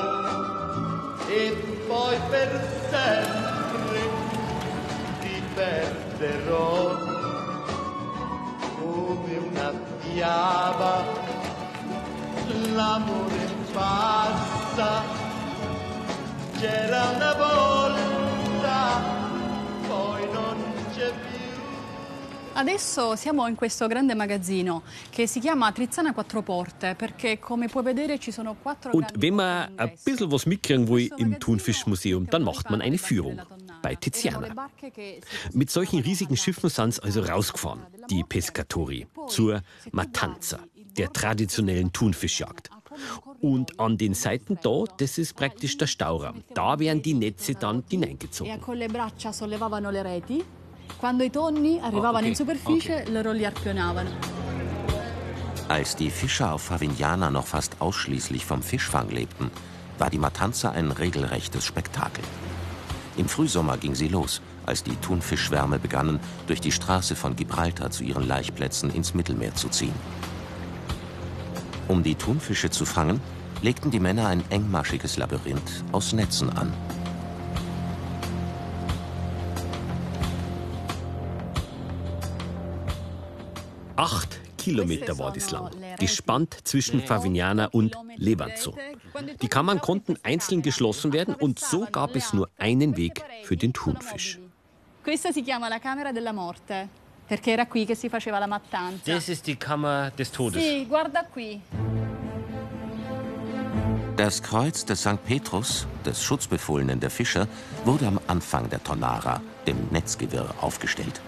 e 1.28 1.50
poi 1.88 2.16
per 2.30 2.50
sempre 2.90 4.00
ti 5.22 5.42
perderò 5.54 6.98
come 8.78 9.36
una 9.38 9.72
fiaba, 9.98 11.04
l'amore 12.74 13.53
passa, 13.74 15.02
c'era 16.58 17.10
una 17.10 17.34
volta, 17.34 19.02
poi 19.88 20.32
non 20.32 20.56
c'è 20.94 21.10
più. 21.10 21.32
Adesso 22.56 23.16
siamo 23.16 23.48
in 23.48 23.56
questo 23.56 23.88
grande 23.88 24.14
magazzino 24.14 24.84
che 25.10 25.26
si 25.26 25.40
chiama 25.40 25.72
Trizzana 25.72 26.12
Quattro 26.12 26.42
Porte 26.42 26.94
perché 26.94 27.40
come 27.40 27.66
puoi 27.66 27.82
vedere 27.82 28.20
ci 28.20 28.30
sono 28.30 28.54
quattro 28.62 28.92
Und 28.92 29.10
wenn 29.18 29.34
man 29.34 29.72
ein 29.76 29.92
bisschen 30.04 30.30
was 30.30 30.46
mitkriegen 30.46 30.86
will 30.88 31.12
im 31.16 31.40
Thunfischmuseum, 31.40 32.26
dann 32.30 32.44
macht 32.44 32.70
man 32.70 32.80
eine 32.80 32.96
Führung 32.96 33.42
bei 33.82 33.96
Tiziana. 33.96 34.70
Mit 35.52 35.70
solchen 35.70 36.00
riesigen 36.00 36.36
Schiffen 36.36 36.70
sind 36.70 36.94
sie 36.94 37.02
also 37.02 37.22
rausgefahren, 37.22 37.80
die 38.08 38.22
Pescatori, 38.22 39.08
zur 39.26 39.60
Matanza, 39.90 40.60
der 40.96 41.12
traditionellen 41.12 41.92
Thunfischjagd. 41.92 42.70
Und 43.40 43.78
an 43.78 43.96
den 43.96 44.14
Seiten 44.14 44.58
da, 44.62 44.84
das 44.98 45.18
ist 45.18 45.34
praktisch 45.34 45.76
der 45.76 45.86
Stauraum. 45.86 46.42
Da 46.54 46.78
werden 46.78 47.02
die 47.02 47.14
Netze 47.14 47.54
dann 47.54 47.84
hineingezogen. 47.88 48.60
con 48.60 48.76
le 48.78 48.88
braccia 48.88 49.32
sollevavano 49.32 49.90
le 49.90 50.02
reti. 50.02 50.42
Quando 50.98 51.24
i 51.24 51.30
tonni 51.30 51.78
arrivavano 51.80 52.18
ok, 52.18 52.26
in 52.26 52.34
superficie, 52.34 53.04
loro 53.10 53.32
li 53.32 53.44
arpionavano. 53.44 54.10
Als 55.68 55.96
die 55.96 56.10
Fischer 56.10 56.52
auf 56.52 56.62
Favignana 56.62 57.30
noch 57.30 57.46
fast 57.46 57.80
ausschließlich 57.80 58.44
vom 58.44 58.62
Fischfang 58.62 59.10
lebten, 59.10 59.50
war 59.98 60.10
die 60.10 60.18
Matanza 60.18 60.70
ein 60.70 60.90
regelrechtes 60.90 61.64
Spektakel. 61.64 62.24
Im 63.16 63.28
Frühsommer 63.28 63.76
ging 63.76 63.94
sie 63.94 64.08
los, 64.08 64.40
als 64.66 64.82
die 64.82 64.96
Thunfischschwärme 64.96 65.78
begannen, 65.78 66.20
durch 66.46 66.60
die 66.60 66.72
Straße 66.72 67.16
von 67.16 67.36
Gibraltar 67.36 67.90
zu 67.90 68.02
ihren 68.02 68.26
Laichplätzen 68.26 68.90
ins 68.90 69.14
Mittelmeer 69.14 69.54
zu 69.54 69.68
ziehen. 69.68 69.94
Um 71.86 72.02
die 72.02 72.14
Thunfische 72.14 72.70
zu 72.70 72.86
fangen, 72.86 73.20
legten 73.62 73.90
die 73.90 74.00
Männer 74.00 74.28
ein 74.28 74.42
engmaschiges 74.50 75.16
Labyrinth 75.18 75.84
aus 75.92 76.12
Netzen 76.12 76.50
an. 76.50 76.72
Acht 83.96 84.40
Kilometer 84.56 85.18
war 85.18 85.32
das 85.32 85.50
lang, 85.50 85.70
gespannt 85.98 86.56
zwischen 86.64 87.02
Favignana 87.02 87.66
und 87.66 87.96
Levanzo. 88.16 88.74
Die 89.42 89.48
Kammern 89.48 89.80
konnten 89.80 90.16
einzeln 90.22 90.62
geschlossen 90.62 91.12
werden 91.12 91.34
und 91.34 91.58
so 91.58 91.86
gab 91.92 92.16
es 92.16 92.32
nur 92.32 92.48
einen 92.56 92.96
Weg 92.96 93.22
für 93.44 93.56
den 93.56 93.72
Thunfisch. 93.72 94.38
Questa 95.04 95.32
si 95.32 95.42
chiama 95.42 95.68
la 95.68 95.78
Camera 95.78 96.12
della 96.12 96.32
Morte, 96.32 96.88
perché 97.26 97.52
era 97.52 97.66
qui 97.66 97.84
che 97.84 97.94
si 97.94 98.08
faceva 98.08 98.38
la 98.38 98.46
mattanza. 98.46 99.12
Das 99.12 99.28
ist 99.28 99.46
die 99.46 99.56
Kammer 99.56 100.10
des 100.16 100.30
Todes. 100.30 100.62
Sì, 100.62 100.86
guarda 100.86 101.24
qui. 101.24 101.60
Das 104.16 104.40
Kreuz 104.40 104.84
des 104.84 105.00
St. 105.00 105.24
Petrus, 105.24 105.86
des 106.04 106.22
Schutzbefohlenen 106.22 107.00
der 107.00 107.10
Fischer, 107.10 107.48
wurde 107.84 108.06
am 108.06 108.20
Anfang 108.28 108.68
der 108.68 108.82
Tonara, 108.82 109.40
dem 109.66 109.88
Netzgewirr, 109.90 110.54
aufgestellt. 110.60 111.20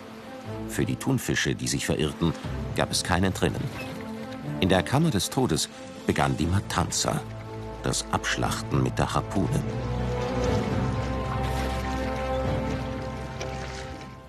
Für 0.69 0.85
die 0.85 0.95
Thunfische, 0.95 1.57
die 1.57 1.67
sich 1.67 1.85
verirrten, 1.85 2.33
gab 2.76 2.93
es 2.93 3.03
kein 3.03 3.25
Entrinnen. 3.25 3.62
In 4.61 4.69
der 4.69 4.85
Kammer 4.85 5.11
des 5.11 5.31
Todes 5.31 5.69
begann 6.07 6.37
die 6.37 6.47
Matanza, 6.47 7.21
das 7.83 8.05
Abschlachten 8.12 8.83
mit 8.83 8.97
der 8.99 9.12
Harpune. 9.12 9.61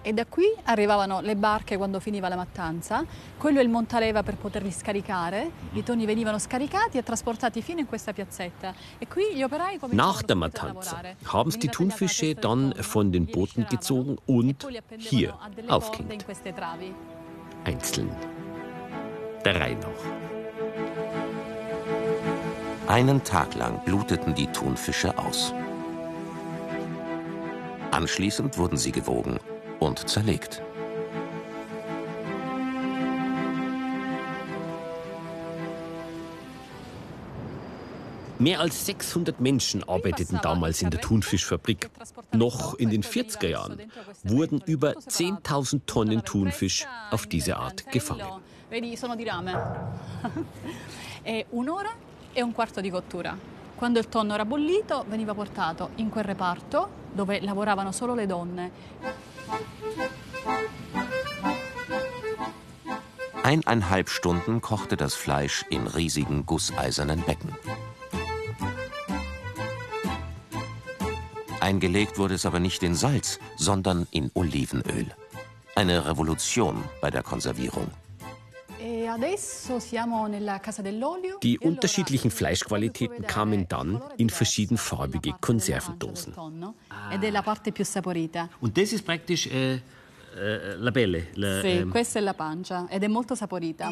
E 0.08 0.14
da 0.14 0.26
qui 0.26 0.46
arrivavano 0.64 1.20
le 1.20 1.36
barche 1.36 1.76
quando 1.76 2.00
finiva 2.00 2.30
la 2.30 2.38
mattanza, 2.38 3.04
quello 3.38 3.60
è 3.60 3.62
il 3.62 3.68
montaleva 3.68 4.24
per 4.24 4.38
poterli 4.38 4.72
scaricare, 4.72 5.52
i 5.74 5.84
tonni 5.84 6.06
venivano 6.06 6.40
scaricati 6.40 6.98
e 6.98 7.04
trasportati 7.04 7.62
fino 7.62 7.82
in 7.82 7.88
questa 7.88 8.14
piazzetta 8.14 8.74
e 9.00 9.06
qui 9.06 9.36
gli 9.36 9.44
operai 9.44 9.78
Nach 9.90 10.22
der 10.24 10.38
subito 10.38 10.62
a 10.62 10.64
Matanza 10.70 10.92
lavorare. 11.02 11.16
haben 11.26 11.60
die 11.60 11.68
Thunfische 11.68 12.36
dann 12.36 12.74
von 12.80 13.12
den 13.12 13.26
Booten 13.26 13.66
gezogen 13.70 14.16
e 14.28 14.32
und 14.32 14.66
hier 14.98 15.38
aufgehängt, 15.68 16.26
einzeln. 17.66 18.10
der 19.44 19.60
Reihe 19.60 19.76
nach. 19.76 20.04
Einen 22.88 23.22
Tag 23.26 23.56
lang 23.56 23.84
bluteten 23.84 24.34
die 24.34 24.48
Thunfische 24.48 25.18
aus. 25.18 25.54
Anschließend 27.92 28.58
wurden 28.58 28.78
sie 28.78 28.94
gewogen 28.94 29.38
und 29.80 30.10
zerlegt. 30.10 30.62
Mehr 38.40 38.60
als 38.60 38.86
600 38.86 39.42
Menschen 39.42 39.84
arbeiteten 39.90 40.40
damals 40.44 40.84
in 40.84 40.92
der 40.92 41.02
Thunfischfabrik. 41.02 41.90
Noch 42.34 42.76
in 42.76 42.92
den 42.92 43.02
40er 43.02 43.48
Jahren 43.48 43.82
wurden 44.24 44.62
über 44.66 44.92
10.000 44.92 45.82
Tonnen 45.88 46.24
Thunfisch 46.24 46.86
auf 47.10 47.26
diese 47.26 47.58
Art 47.58 47.92
gefangen. 47.92 48.28
Un'ora 51.52 51.90
e 52.34 52.44
un 52.44 52.54
quarto 52.54 52.80
di 52.80 52.92
cottura. 52.92 53.36
Quando 53.76 54.00
il 54.00 54.08
tonno 54.08 54.34
era 54.34 54.46
bollito 54.46 55.04
veniva 55.08 55.34
portato 55.34 55.90
in 55.96 56.10
quel 56.10 56.24
reparto 56.24 56.90
dove 57.12 57.42
lavoravano 57.42 57.92
solo 57.92 58.14
le 58.14 58.28
donne. 58.28 58.72
Eineinhalb 63.44 64.10
Stunden 64.10 64.60
kochte 64.60 64.98
das 64.98 65.16
Fleisch 65.16 65.64
in 65.70 65.88
riesigen 65.88 66.46
gusseisernen 66.46 67.22
Becken. 67.22 67.56
Eingelegt 71.62 72.18
wurde 72.18 72.36
es 72.36 72.46
aber 72.46 72.60
nicht 72.60 72.84
in 72.84 72.94
Salz, 72.94 73.40
sondern 73.56 74.08
in 74.12 74.32
Olivenöl. 74.34 75.08
Eine 75.76 76.06
Revolution 76.06 76.84
bei 77.02 77.10
der 77.10 77.24
Konservierung. 77.24 77.90
Die 81.44 81.60
unterschiedlichen 81.60 82.32
Fleischqualitäten 82.32 83.26
kamen 83.26 83.68
dann 83.68 84.02
in 84.18 84.30
verschiedenfarbige 84.30 85.34
Konservendosen. 85.42 86.34
Saporita. 87.84 88.50
Und 88.62 88.78
das 88.78 88.94
ist 88.94 89.06
praktisch 89.06 89.48
äh, 89.48 89.76
äh, 89.76 90.76
la 90.78 90.92
Belle. 90.92 91.28
La, 91.36 91.62
Sì, 91.62 91.68
ähm, 91.68 91.90
questa 91.90 92.20
è 92.20 92.22
la 92.22 92.34
pancia 92.34 92.88
ed 92.90 93.04
è 93.04 93.08
molto 93.08 93.36
saporita. 93.36 93.92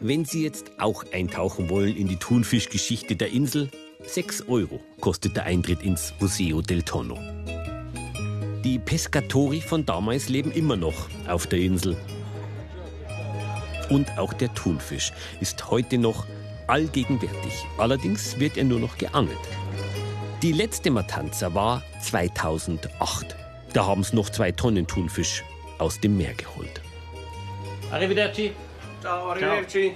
Wenn 0.00 0.24
Sie 0.24 0.42
jetzt 0.42 0.70
auch 0.78 1.04
eintauchen 1.12 1.68
wollen 1.68 1.94
in 1.94 2.08
die 2.08 2.16
Thunfischgeschichte 2.16 3.16
der 3.16 3.32
Insel, 3.32 3.70
6 4.06 4.48
Euro 4.48 4.80
kostet 5.00 5.36
der 5.36 5.44
Eintritt 5.44 5.82
ins 5.82 6.14
Museo 6.20 6.62
del 6.62 6.82
Tonno. 6.82 7.18
Die 8.64 8.78
Pescatori 8.78 9.60
von 9.60 9.84
damals 9.84 10.28
leben 10.28 10.52
immer 10.52 10.76
noch 10.76 11.08
auf 11.28 11.46
der 11.46 11.58
Insel. 11.58 11.96
Und 13.90 14.16
auch 14.18 14.32
der 14.32 14.54
Thunfisch 14.54 15.12
ist 15.40 15.70
heute 15.70 15.98
noch 15.98 16.24
allgegenwärtig. 16.68 17.66
Allerdings 17.76 18.38
wird 18.38 18.56
er 18.56 18.64
nur 18.64 18.78
noch 18.78 18.96
geangelt. 18.96 19.36
Die 20.42 20.52
letzte 20.52 20.90
Matanza 20.90 21.52
war 21.52 21.82
2008. 22.00 23.36
Da 23.72 23.86
haben 23.86 24.02
sie 24.04 24.16
noch 24.16 24.30
zwei 24.30 24.52
Tonnen 24.52 24.86
Thunfisch 24.86 25.44
aus 25.78 26.00
dem 26.00 26.16
Meer 26.16 26.34
geholt. 26.34 26.80
Arrivederci. 27.90 28.52
Ciao, 29.00 29.30
arrivederci. 29.30 29.92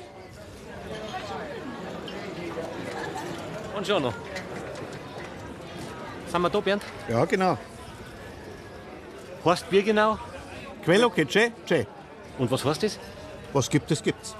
Buongiorno. 3.72 4.12
Sind 6.26 6.42
wir 6.42 6.50
da, 6.50 6.60
Bernd? 6.60 6.82
Ja, 7.08 7.24
genau. 7.24 7.56
Heißt 9.44 9.70
Bier 9.70 9.82
genau? 9.82 10.18
Quello 10.84 11.10
che 11.10 11.26
c'è, 11.26 11.52
c'è. 11.66 11.86
Und 12.38 12.50
was 12.50 12.64
heißt 12.64 12.82
das? 12.82 12.98
Was 13.54 13.68
gibt 13.70 13.90
es, 13.90 14.02
gibt's. 14.02 14.34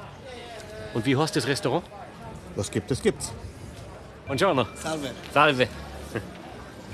Und 0.92 1.06
wie 1.06 1.16
heißt 1.16 1.34
das 1.36 1.46
Restaurant? 1.46 1.84
Was 2.56 2.70
gibt 2.70 2.90
es, 2.90 3.00
gibt's. 3.00 3.32
Buongiorno. 4.26 4.66
Salve. 4.82 5.10
Salve. 5.32 5.68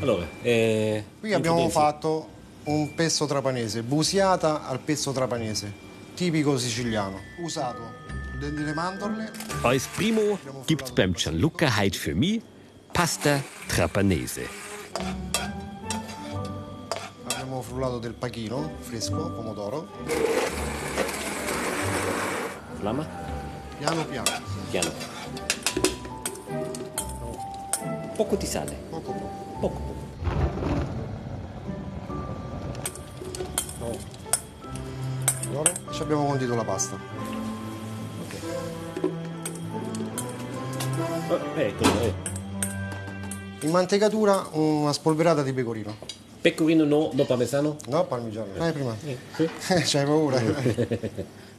Allora, 0.02 0.26
eh, 0.42 1.02
Qui 1.20 1.32
abbiamo 1.34 1.68
fatto 1.68 2.28
un 2.64 2.94
pesto 2.94 3.26
trapanese, 3.26 3.82
busiata 3.82 4.66
al 4.66 4.78
pesto 4.80 5.12
trapanese, 5.12 5.72
tipico 6.14 6.56
siciliano. 6.58 7.20
Usato 7.42 7.98
delle 8.38 8.72
mandorle, 8.72 9.30
Als 9.62 9.86
Primo 9.86 10.38
gibt's 10.66 10.90
beim 10.92 11.12
Gianluca 11.14 11.68
heute 11.76 11.98
für 11.98 12.14
mich 12.14 12.40
Pasta 12.92 13.42
Trapanese. 13.68 14.48
abbiamo 17.24 17.60
frullato 17.62 17.98
del 17.98 18.14
pachino 18.14 18.70
fresco, 18.80 19.30
pomodoro, 19.32 19.88
Flamma? 22.80 23.06
piano 23.76 24.04
piano. 24.06 24.30
Piano. 24.70 24.90
Poco 28.16 28.36
di 28.36 28.46
sale. 28.46 28.72
Poco 28.88 29.12
poco. 29.12 29.78
Poco. 33.78 33.98
Allora, 35.48 35.72
ci 35.90 36.02
abbiamo 36.02 36.24
condito 36.24 36.54
la 36.54 36.64
pasta. 36.64 36.98
ecco, 41.56 41.84
eh. 41.84 42.14
In 43.60 43.70
mantecatura 43.70 44.48
una 44.52 44.94
spolverata 44.94 45.42
di 45.42 45.52
pecorino. 45.52 45.96
Pecorino 46.40 46.84
no, 46.84 47.10
no 47.12 47.24
parmesano? 47.24 47.76
No, 47.88 48.06
parmigiano. 48.06 48.52
Dai 48.56 48.72
prima. 48.72 48.96
Sì. 49.34 49.50
C'hai 49.84 50.06
paura. 50.06 50.40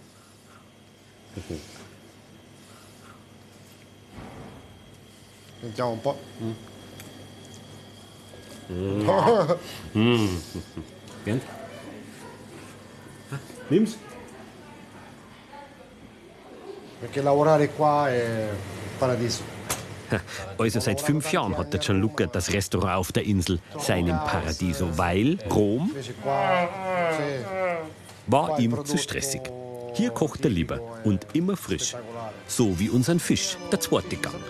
Sentiamo 5.62 5.92
un 5.92 6.02
po'. 6.02 6.20
Mm. 6.42 6.52
Mm. 9.96 10.38
Bernd? 11.24 11.42
Ah, 13.30 13.40
nimm's. 13.68 13.98
Perché 17.00 17.22
lavorare 17.22 17.70
qua 17.70 18.10
è 18.10 18.50
paradiso. 18.98 19.60
Also 20.58 20.80
seit 20.82 21.00
fünf 21.00 21.32
Jahren 21.32 21.58
hat 21.58 21.72
der 21.72 21.80
Gianluca 21.80 22.26
das 22.26 22.52
Restaurant 22.52 22.98
auf 22.98 23.12
der 23.14 23.24
Insel 23.24 23.60
seinem 23.80 24.18
Paradiso, 24.18 24.98
weil 24.98 25.40
Rom 25.50 25.90
war 28.28 28.60
ihm 28.60 28.86
zu 28.86 28.98
stressig. 28.98 29.42
Hier 29.94 30.12
kocht 30.12 30.44
er 30.46 30.50
lieber 30.50 30.80
und 31.04 31.28
immer 31.34 31.58
frisch. 31.58 31.96
So 32.48 32.80
wie 32.80 32.90
unseren 32.90 33.20
Fisch, 33.20 33.58
der 33.72 33.80
zweite 33.80 34.16
Gang. 34.16 34.42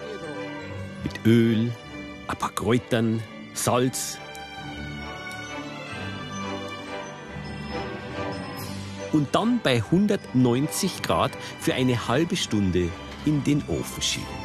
Mit 1.03 1.25
Öl, 1.25 1.71
ein 2.27 2.37
paar 2.37 2.51
Kräutern, 2.51 3.21
Salz. 3.53 4.17
Und 9.11 9.33
dann 9.33 9.59
bei 9.63 9.77
190 9.77 11.01
Grad 11.01 11.31
für 11.59 11.73
eine 11.73 12.07
halbe 12.07 12.35
Stunde 12.35 12.89
in 13.25 13.43
den 13.43 13.63
Ofen 13.67 14.01
schieben. 14.01 14.40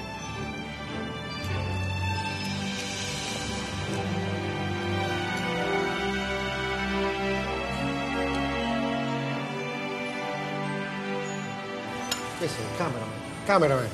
Questo 12.47 12.63
è 12.63 12.65
il 12.65 12.77
cameraman. 12.77 13.21
Cameraman. 13.45 13.91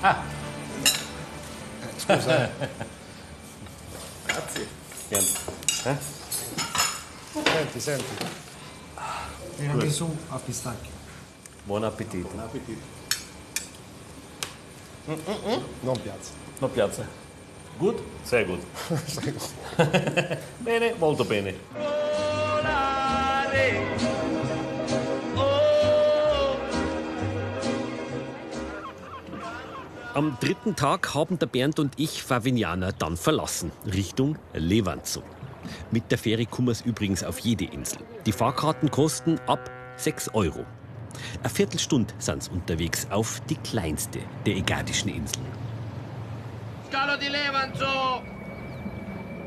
Ah. 0.00 0.22
Eh, 0.82 2.00
scusa. 2.00 2.50
eh. 2.58 2.68
Grazie. 4.26 4.68
Bernd. 5.08 5.26
Eh? 5.84 5.96
Senti, 7.44 7.80
senti. 7.80 8.26
Tirami 9.56 9.90
su 9.90 10.16
a 10.28 10.38
pistacchio. 10.38 10.90
Buon 11.62 11.84
appetito. 11.84 12.28
Buon 12.28 12.40
appetito. 12.40 12.96
Non 15.80 16.00
piazza. 16.02 16.30
No 16.58 16.68
piazza. 16.68 17.06
Gut? 17.78 18.02
Sehr 18.22 18.44
gut. 18.44 18.62
Sehr 19.06 19.32
gut. 19.32 20.38
bene, 20.58 20.94
molto 20.98 21.24
bene. 21.24 21.56
Am 30.18 30.36
dritten 30.40 30.74
Tag 30.74 31.14
haben 31.14 31.38
der 31.38 31.46
Bernd 31.46 31.78
und 31.78 31.92
ich 31.96 32.24
Favignana 32.24 32.90
dann 32.90 33.16
verlassen, 33.16 33.70
Richtung 33.86 34.36
Levanzo. 34.52 35.22
Mit 35.92 36.10
der 36.10 36.18
Fähre 36.18 36.44
kommen 36.44 36.66
wir 36.66 36.84
übrigens 36.84 37.22
auf 37.22 37.38
jede 37.38 37.66
Insel. 37.66 38.00
Die 38.26 38.32
Fahrkarten 38.32 38.90
kosten 38.90 39.38
ab 39.46 39.70
6 39.96 40.34
Euro. 40.34 40.66
Eine 41.40 41.48
Viertelstunde 41.50 42.12
sind 42.18 42.42
sie 42.42 42.50
unterwegs 42.50 43.06
auf 43.10 43.40
die 43.48 43.54
kleinste 43.54 44.18
der 44.44 44.56
Ägadischen 44.56 45.10
Inseln. 45.10 45.46
Scalo 46.88 47.16
di 47.16 47.28
Levanzo! 47.28 48.20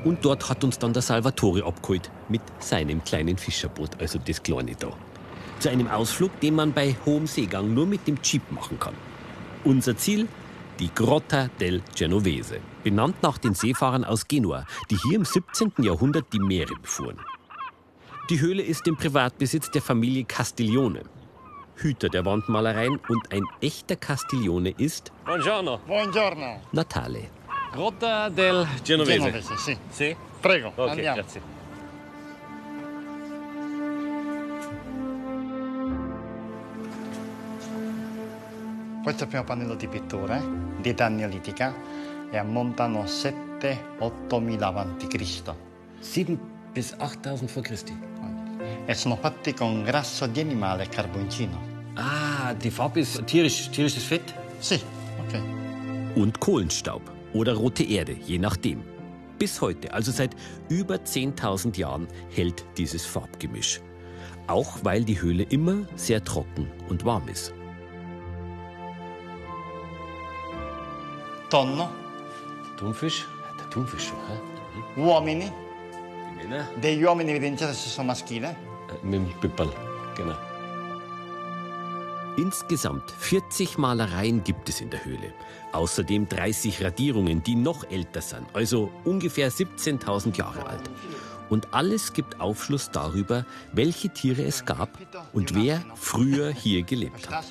Und 0.05 0.23
dort 0.23 0.47
hat 0.47 0.63
uns 0.63 0.79
dann 0.79 0.93
der 0.93 1.01
Salvatore 1.01 1.65
abgeholt 1.65 2.09
mit 2.29 2.43
seinem 2.59 3.03
kleinen 3.03 3.37
Fischerboot, 3.37 3.99
also 3.99 4.19
das 4.25 4.41
kleine 4.41 4.75
da. 4.75 4.93
Zu 5.59 5.67
einem 5.67 5.89
Ausflug, 5.89 6.39
den 6.39 6.55
man 6.55 6.71
bei 6.71 6.95
hohem 7.05 7.27
Seegang 7.27 7.73
nur 7.73 7.87
mit 7.87 8.07
dem 8.07 8.17
Jeep 8.23 8.49
machen 8.53 8.79
kann. 8.79 8.95
Unser 9.65 9.97
Ziel? 9.97 10.29
Die 10.81 10.89
Grotta 10.93 11.47
del 11.59 11.83
Genovese, 11.95 12.59
benannt 12.83 13.21
nach 13.21 13.37
den 13.37 13.53
Seefahrern 13.53 14.03
aus 14.03 14.27
Genua, 14.27 14.65
die 14.89 14.97
hier 14.97 15.15
im 15.15 15.25
17. 15.25 15.73
Jahrhundert 15.77 16.33
die 16.33 16.39
Meere 16.39 16.73
befuhren. 16.73 17.19
Die 18.31 18.41
Höhle 18.41 18.63
ist 18.63 18.87
im 18.87 18.97
Privatbesitz 18.97 19.69
der 19.69 19.83
Familie 19.83 20.23
Castiglione. 20.25 21.03
Hüter 21.75 22.09
der 22.09 22.25
Wandmalereien 22.25 22.99
und 23.09 23.31
ein 23.31 23.43
echter 23.61 23.95
Castiglione 23.95 24.71
ist 24.71 25.11
Buongiorno. 25.25 25.79
Buongiorno. 25.85 26.61
Natale. 26.71 27.29
Grotta 27.71 28.29
del 28.29 28.67
Genovese. 28.83 29.19
Genovese, 29.19 29.57
sì. 29.57 29.77
Sì? 29.91 30.15
Prego, 30.41 30.73
Ok, 30.75 30.89
andiamo. 30.89 31.15
grazie. 31.17 31.41
Questo 39.03 39.21
è 39.21 39.25
il 39.25 39.29
primo 39.29 39.43
pannello 39.43 39.73
di 39.73 39.87
pittura 39.87 40.39
di 40.79 40.89
età 40.89 41.07
neolitica 41.07 41.73
e 42.29 42.37
ammontano 42.37 43.03
7-8 43.05 44.61
avanti 44.61 45.07
Cristo. 45.07 45.55
7 45.99 46.37
bis 46.71 46.95
8000 46.99 47.47
vor 47.47 47.63
Christi. 47.63 47.97
E 48.85 48.93
sono 48.93 49.15
fatti 49.15 49.53
con 49.55 49.81
grasso 49.81 50.27
di 50.27 50.39
animale 50.39 50.83
e 50.83 50.89
carboncino. 50.89 51.69
Ah, 51.95 52.53
die 52.53 52.69
Farbe 52.69 52.99
ist 52.99 53.23
tierisch, 53.25 53.69
tierisches 53.69 54.03
Fett? 54.03 54.33
Sì, 54.59 54.79
ok. 55.19 55.41
Und 56.15 56.39
Kohlenstaub 56.39 57.01
oder 57.33 57.53
rote 57.53 57.83
Erde, 57.83 58.13
je 58.13 58.37
nachdem. 58.37 58.83
Bis 59.39 59.59
heute, 59.61 59.91
also 59.93 60.11
seit 60.11 60.35
über 60.69 60.97
10.000 60.97 61.75
Jahren, 61.75 62.07
hält 62.29 62.63
dieses 62.77 63.05
Farbgemisch. 63.05 63.81
Auch 64.45 64.77
weil 64.83 65.03
die 65.03 65.19
Höhle 65.19 65.43
immer 65.43 65.87
sehr 65.95 66.23
trocken 66.23 66.67
und 66.87 67.03
warm 67.03 67.27
ist. 67.27 67.51
Tonno, 71.51 71.89
Thunfisch? 72.77 73.27
Der 73.59 73.69
Thunfisch 73.69 74.07
schon, 74.07 74.17
hä? 74.27 74.99
uomini, 75.01 75.51
Die 76.41 76.47
Männer? 76.47 76.65
degli 76.81 77.03
uomini 77.03 77.31
evidenziati 77.31 77.73
sesso 77.73 78.03
maschile. 78.03 78.55
Äh, 78.89 79.05
Mit 79.05 79.13
dem 79.13 79.39
Pipperl, 79.41 79.69
genau. 80.15 80.35
Insgesamt 82.37 83.11
40 83.19 83.77
Malereien 83.77 84.41
gibt 84.43 84.69
es 84.69 84.79
in 84.79 84.89
der 84.89 85.03
Höhle. 85.03 85.33
Außerdem 85.73 86.29
30 86.29 86.81
Radierungen, 86.83 87.43
die 87.43 87.55
noch 87.55 87.83
älter 87.91 88.21
sind, 88.21 88.47
also 88.53 88.89
ungefähr 89.03 89.51
17.000 89.51 90.37
Jahre 90.37 90.65
alt. 90.65 90.89
Und 91.51 91.73
alles 91.73 92.13
gibt 92.13 92.39
Aufschluss 92.39 92.91
darüber, 92.91 93.45
welche 93.73 94.07
Tiere 94.07 94.41
es 94.43 94.63
gab 94.63 94.97
und 95.33 95.53
wer 95.53 95.83
früher 95.95 96.49
hier 96.49 96.83
gelebt 96.83 97.29
hat. 97.29 97.43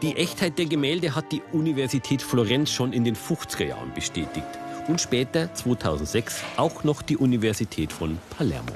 Die 0.00 0.16
Echtheit 0.16 0.58
der 0.58 0.64
Gemälde 0.64 1.14
hat 1.14 1.30
die 1.30 1.42
Universität 1.52 2.22
Florenz 2.22 2.70
schon 2.70 2.94
in 2.94 3.04
den 3.04 3.14
50er 3.14 3.66
Jahren 3.66 3.92
bestätigt 3.92 4.46
und 4.88 5.02
später 5.02 5.52
2006 5.52 6.42
auch 6.56 6.82
noch 6.82 7.02
die 7.02 7.18
Universität 7.18 7.92
von 7.92 8.16
Palermo. 8.38 8.72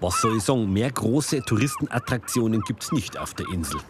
Was 0.00 0.20
soll 0.20 0.36
ich 0.36 0.44
sagen, 0.44 0.72
mehr 0.72 0.92
große 0.92 1.42
Touristenattraktionen 1.42 2.60
gibt's 2.62 2.92
nicht 2.92 3.18
auf 3.18 3.34
der 3.34 3.46
Insel. 3.52 3.80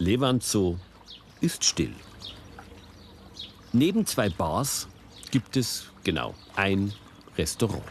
Levanzo 0.00 0.78
ist 1.40 1.64
still. 1.64 1.92
Neben 3.72 4.06
zwei 4.06 4.28
Bars 4.28 4.86
gibt 5.32 5.56
es, 5.56 5.86
genau, 6.04 6.34
ein 6.54 6.92
Restaurant. 7.36 7.82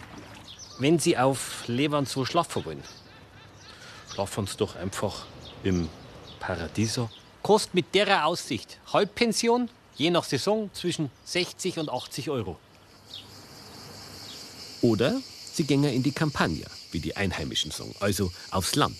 Wenn 0.79 0.99
Sie 0.99 1.17
auf 1.17 1.67
Levanzo 1.67 2.23
schlafen 2.23 2.63
wollen, 2.63 2.83
schlafen 4.13 4.47
Sie 4.47 4.55
doch 4.55 4.77
einfach 4.77 5.25
im 5.63 5.89
Paradiso. 6.39 7.09
Kostet 7.43 7.73
mit 7.73 7.93
derer 7.93 8.25
Aussicht 8.25 8.79
Halbpension, 8.93 9.69
je 9.97 10.09
nach 10.09 10.23
Saison 10.23 10.69
zwischen 10.73 11.11
60 11.25 11.77
und 11.79 11.89
80 11.89 12.29
Euro. 12.29 12.57
Oder 14.81 15.19
Sie 15.51 15.65
gehen 15.65 15.83
in 15.83 16.03
die 16.03 16.11
Campagna, 16.13 16.67
wie 16.91 16.99
die 17.01 17.17
Einheimischen 17.17 17.71
sagen, 17.71 17.93
also 17.99 18.31
aufs 18.51 18.75
Land. 18.75 18.95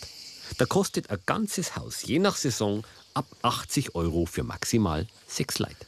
Da 0.58 0.65
kostet 0.65 1.10
ein 1.10 1.20
ganzes 1.26 1.76
Haus, 1.76 2.04
je 2.04 2.20
nach 2.20 2.36
Saison, 2.36 2.84
ab 3.17 3.25
80 3.41 3.95
Euro 3.95 4.27
für 4.27 4.43
maximal 4.43 5.08
sechs 5.27 5.58
Leute. 5.58 5.88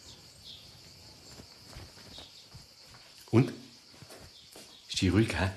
Und? 3.30 3.54
Ist 4.90 5.00
die 5.00 5.10
ruhig, 5.10 5.36
hä? 5.40 5.52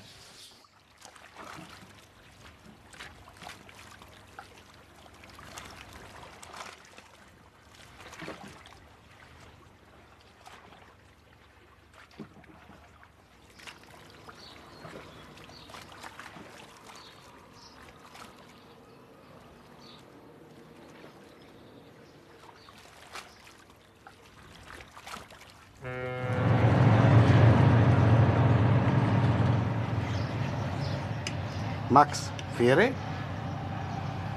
Max, 31.93 32.31
Fähre? 32.57 32.93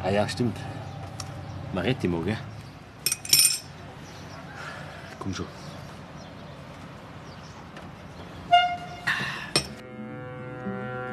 Ah 0.04 0.10
ja, 0.10 0.28
stimmt. 0.28 0.58
Marettimo, 1.74 2.20
gell? 2.20 2.38
Komm 5.20 5.34
schon. 5.34 5.46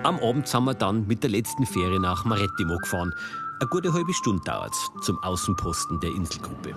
Am 0.03 0.19
Abend 0.19 0.49
sind 0.49 0.65
wir 0.65 0.75
dann 0.75 1.07
mit 1.07 1.23
der 1.23 1.31
letzten 1.31 1.65
Fähre 1.65 2.01
nach 2.01 2.25
Marettimo 2.25 2.77
gefahren. 2.79 3.15
Eine 3.61 3.69
gute 3.69 3.93
halbe 3.93 4.13
Stunde 4.13 4.43
dauert 4.45 4.73
es 4.73 4.91
zum 5.07 5.23
Außenposten 5.23 6.01
der 6.01 6.11
Inselgruppe. 6.11 6.75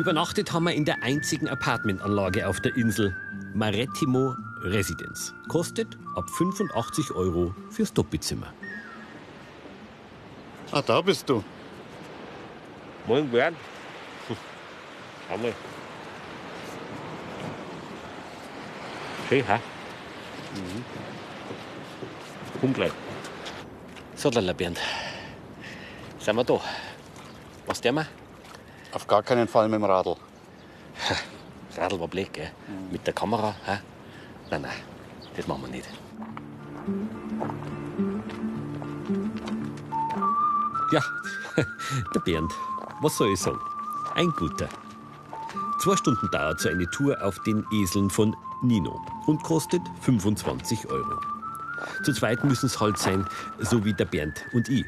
Übernachtet 0.00 0.50
haben 0.54 0.64
wir 0.64 0.72
in 0.72 0.86
der 0.86 1.02
einzigen 1.02 1.46
Apartmentanlage 1.46 2.48
auf 2.48 2.58
der 2.62 2.74
Insel, 2.74 3.14
Marettimo 3.52 4.34
Residence. 4.62 5.34
Kostet 5.48 5.98
ab 6.16 6.24
85 6.38 7.10
Euro 7.10 7.54
fürs 7.68 7.92
Doppelzimmer. 7.92 8.50
Ah, 10.72 10.80
da 10.80 11.02
bist 11.02 11.28
du. 11.28 11.44
Moin, 13.06 13.30
Bernd. 13.30 13.58
Schau 15.28 15.36
mal. 15.36 15.52
Schön, 19.28 19.44
hä? 19.46 19.58
Mhm. 20.54 20.84
Komm 22.58 22.72
gleich. 22.72 22.92
So, 24.16 24.30
Lala 24.30 24.54
Bernd. 24.54 24.78
Sind 26.20 26.36
wir 26.36 26.44
da? 26.44 26.58
Was 27.66 27.82
der 27.82 27.92
wir? 27.92 28.06
Auf 28.92 29.06
gar 29.06 29.22
keinen 29.22 29.46
Fall 29.46 29.68
mit 29.68 29.80
dem 29.80 29.84
Radl. 29.84 30.16
Das 31.68 31.78
Radl 31.78 32.00
war 32.00 32.08
blöd, 32.08 32.32
gell? 32.32 32.50
Mit 32.90 33.06
der 33.06 33.14
Kamera, 33.14 33.54
hä? 33.64 33.78
Nein, 34.50 34.62
nein, 34.62 34.72
das 35.36 35.46
machen 35.46 35.62
wir 35.62 35.70
nicht. 35.70 35.88
Ja, 40.92 41.00
der 42.14 42.20
Bernd, 42.20 42.52
was 43.00 43.16
soll 43.16 43.32
ich 43.32 43.40
sagen? 43.40 43.60
Ein 44.16 44.30
guter. 44.30 44.68
Zwei 45.80 45.96
Stunden 45.96 46.28
dauert 46.32 46.60
so 46.60 46.68
eine 46.68 46.90
Tour 46.90 47.16
auf 47.22 47.38
den 47.44 47.64
Eseln 47.72 48.10
von 48.10 48.36
Nino 48.62 49.00
und 49.26 49.42
kostet 49.42 49.82
25 50.02 50.90
Euro. 50.90 51.20
Zu 52.04 52.12
zweit 52.12 52.42
müssen 52.44 52.66
es 52.66 52.78
halt 52.80 52.98
sein, 52.98 53.26
so 53.60 53.84
wie 53.84 53.94
der 53.94 54.04
Bernd 54.04 54.44
und 54.52 54.68
ich. 54.68 54.84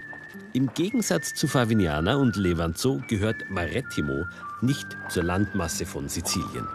Im 0.55 0.73
Gegensatz 0.75 1.35
zu 1.35 1.47
Favignana 1.47 2.17
und 2.17 2.37
Levanzo 2.37 3.01
gehört 3.09 3.37
Marettimo 3.51 4.27
nicht 4.61 4.87
zur 5.09 5.25
Landmasse 5.25 5.87
von 5.87 6.09
Sizilien. 6.09 6.67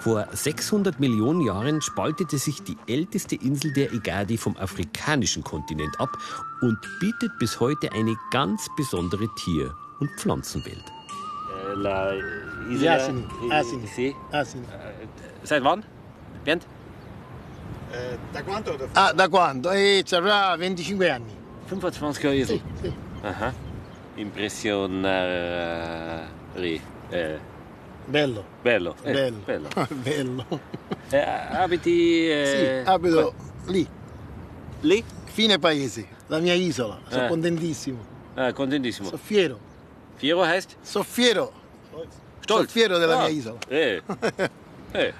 Vor 0.00 0.26
600 0.32 1.00
Millionen 1.00 1.40
Jahren 1.40 1.80
spaltete 1.80 2.36
sich 2.38 2.62
die 2.62 2.76
älteste 2.86 3.36
Insel 3.36 3.72
der 3.72 3.92
Egadi 3.92 4.36
vom 4.36 4.56
afrikanischen 4.56 5.42
Kontinent 5.42 5.98
ab 5.98 6.10
und 6.60 6.78
bietet 7.00 7.30
bis 7.38 7.58
heute 7.58 7.90
eine 7.92 8.14
ganz 8.30 8.68
besondere 8.76 9.28
Tier- 9.36 9.74
und 10.00 10.10
Pflanzenwelt. 10.18 10.84
Äh, 11.70 11.74
La. 11.74 12.12
Seit 15.42 15.64
wann? 15.64 15.84
Bernd? 16.44 16.66
Eh, 17.92 18.18
da 18.32 18.42
quanto? 18.42 18.76
Ah, 18.94 19.12
da 19.12 19.28
quanto? 19.28 19.70
Eh, 19.70 20.02
c'avrà 20.04 20.56
25 20.58 21.10
anni. 21.10 21.33
25 21.66 22.12
Jahre 22.20 22.36
Esel. 22.38 22.60
Sì, 22.80 22.82
sì. 22.82 22.92
Aha. 23.22 23.52
Impressionari. 24.16 26.80
Eh, 27.10 27.38
Bello. 28.06 28.44
bello. 28.62 28.94
Eh, 29.02 29.12
Bello. 29.12 29.36
bello. 29.44 29.68
Bello. 30.02 30.44
Eh, 31.10 31.18
abiti. 31.20 32.28
Eh, 32.30 32.82
Sì, 32.84 32.88
abito 32.90 33.34
lì. 33.66 33.86
Lì? 34.80 35.04
Fine 35.24 35.58
paese, 35.58 36.06
la 36.28 36.38
mia 36.38 36.54
isola. 36.54 37.00
Sono 37.08 37.24
Eh. 37.24 37.28
contentissimo. 37.28 37.98
Ah, 38.34 38.52
contentissimo. 38.52 39.08
Sono 39.08 39.20
fiero. 39.22 39.58
Fiero 40.16 40.42
heißt? 40.44 40.76
Sono 40.82 41.04
fiero. 41.04 41.52
Stolz. 41.90 42.14
Sono 42.46 42.66
fiero 42.68 42.98
della 42.98 43.16
Ah. 43.16 43.20
mia 43.22 43.28
isola. 43.28 43.58
Eh. 43.68 44.02
eh. 44.92 45.14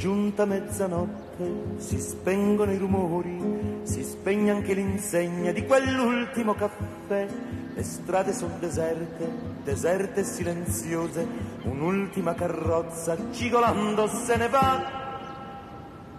Giunta 0.00 0.46
mezzanotte, 0.46 1.76
si 1.76 2.00
spengono 2.00 2.72
i 2.72 2.78
rumori, 2.78 3.82
si 3.82 4.02
spegne 4.02 4.50
anche 4.50 4.72
l'insegna 4.72 5.52
di 5.52 5.66
quell'ultimo 5.66 6.54
caffè. 6.54 7.28
Le 7.74 7.82
strade 7.82 8.32
sono 8.32 8.54
deserte, 8.58 9.30
deserte 9.62 10.20
e 10.20 10.24
silenziose, 10.24 11.26
un'ultima 11.64 12.32
carrozza 12.32 13.14
cigolando 13.30 14.06
se 14.06 14.36
ne 14.36 14.48
va. 14.48 14.98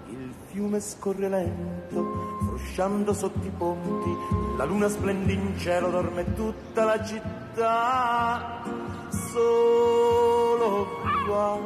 Il 0.09 0.31
fiume 0.51 0.79
scorre 0.79 1.27
lento, 1.27 2.37
frusciando 2.45 3.13
sotto 3.13 3.47
i 3.47 3.51
ponti, 3.57 4.15
la 4.57 4.63
luna 4.65 4.89
splende 4.89 5.33
in 5.33 5.57
cielo, 5.57 5.89
dorme 5.89 6.35
tutta 6.35 6.83
la 6.83 7.03
città. 7.03 8.61
Solo 9.09 10.85
qua. 11.25 11.57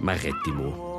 Marettimo. 0.00 0.95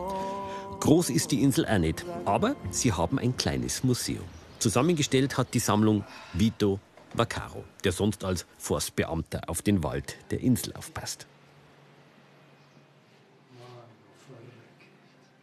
Groß 0.88 1.10
ist 1.10 1.32
die 1.32 1.44
Insel 1.44 1.66
auch 1.66 1.80
nicht, 1.80 2.06
aber 2.24 2.56
sie 2.70 2.94
haben 2.94 3.20
ein 3.20 3.36
kleines 3.36 3.84
Museum. 3.84 4.24
Zusammengestellt 4.60 5.38
hat 5.38 5.54
die 5.54 5.60
Sammlung 5.60 6.06
Vito 6.32 6.80
Vaccaro, 7.14 7.66
der 7.84 7.92
sonst 7.92 8.24
als 8.24 8.46
Forstbeamter 8.58 9.42
auf 9.48 9.62
den 9.62 9.84
Wald 9.84 10.16
der 10.32 10.40
Insel 10.40 10.72
aufpasst. 10.78 11.28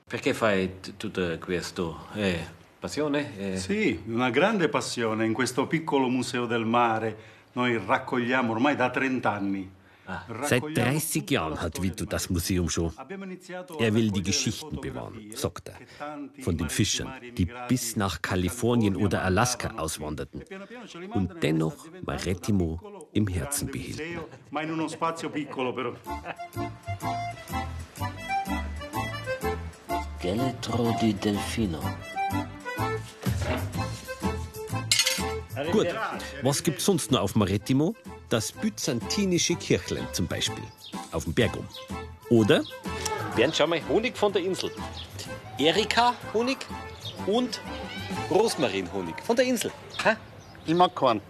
Perché 0.08 0.32
fai 0.32 0.70
tutto 0.96 1.38
questo? 1.38 2.06
Eh, 2.14 2.38
passione? 2.80 3.36
Eh, 3.38 3.58
Sì, 3.58 4.00
una 4.06 4.30
grande 4.30 4.70
passione 4.70 5.26
in 5.26 5.34
questo 5.34 5.66
piccolo 5.66 6.08
museo 6.08 6.46
del 6.46 6.64
mare. 6.64 7.16
Noi 7.52 7.78
raccogliamo 7.86 8.50
ormai 8.50 8.76
da 8.76 8.88
30 8.88 9.30
anni. 9.30 9.70
Seit 10.42 10.62
30 10.76 11.30
Jahren 11.30 11.60
hat 11.60 11.82
Vito 11.82 12.04
das 12.04 12.28
Museum 12.30 12.68
schon. 12.68 12.92
Er 13.78 13.94
will 13.94 14.10
die 14.10 14.22
Geschichten 14.22 14.80
bewahren, 14.80 15.30
sagt 15.34 15.70
er. 15.70 15.76
Von 16.42 16.56
den 16.56 16.68
Fischern, 16.68 17.12
die 17.36 17.48
bis 17.68 17.96
nach 17.96 18.20
Kalifornien 18.20 18.96
oder 18.96 19.22
Alaska 19.22 19.74
auswanderten 19.76 20.42
und 21.14 21.42
dennoch 21.42 21.76
Marettimo 22.04 22.80
im 23.12 23.26
Herzen 23.28 23.70
behielten. 23.70 24.20
Scheletro 30.24 30.96
di 31.02 31.12
Delfino. 31.12 31.80
Gut, 35.70 35.88
was 36.42 36.62
gibt's 36.62 36.86
sonst 36.86 37.10
noch 37.10 37.20
auf 37.20 37.34
Marettimo? 37.34 37.94
Das 38.28 38.52
byzantinische 38.52 39.54
Kirchlein 39.54 40.06
zum 40.12 40.26
Beispiel, 40.26 40.64
auf 41.12 41.24
dem 41.24 41.34
Berg 41.34 41.56
um. 41.56 41.66
Oder? 42.30 42.64
Bernd, 43.36 43.54
schau 43.56 43.66
mal, 43.66 43.80
Honig 43.88 44.16
von 44.16 44.32
der 44.32 44.42
Insel. 44.42 44.70
Erika-Honig 45.58 46.58
und 47.26 47.60
Rosmarin-Honig 48.30 49.14
von 49.22 49.36
der 49.36 49.44
Insel. 49.44 49.70
Ha? 50.04 50.16
Ich 50.66 50.74
mag 50.74 50.94
keinen. 50.94 51.20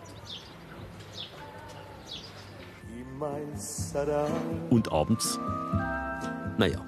Und 4.71 4.93
abends? 4.93 5.39
Naja, 6.59 6.85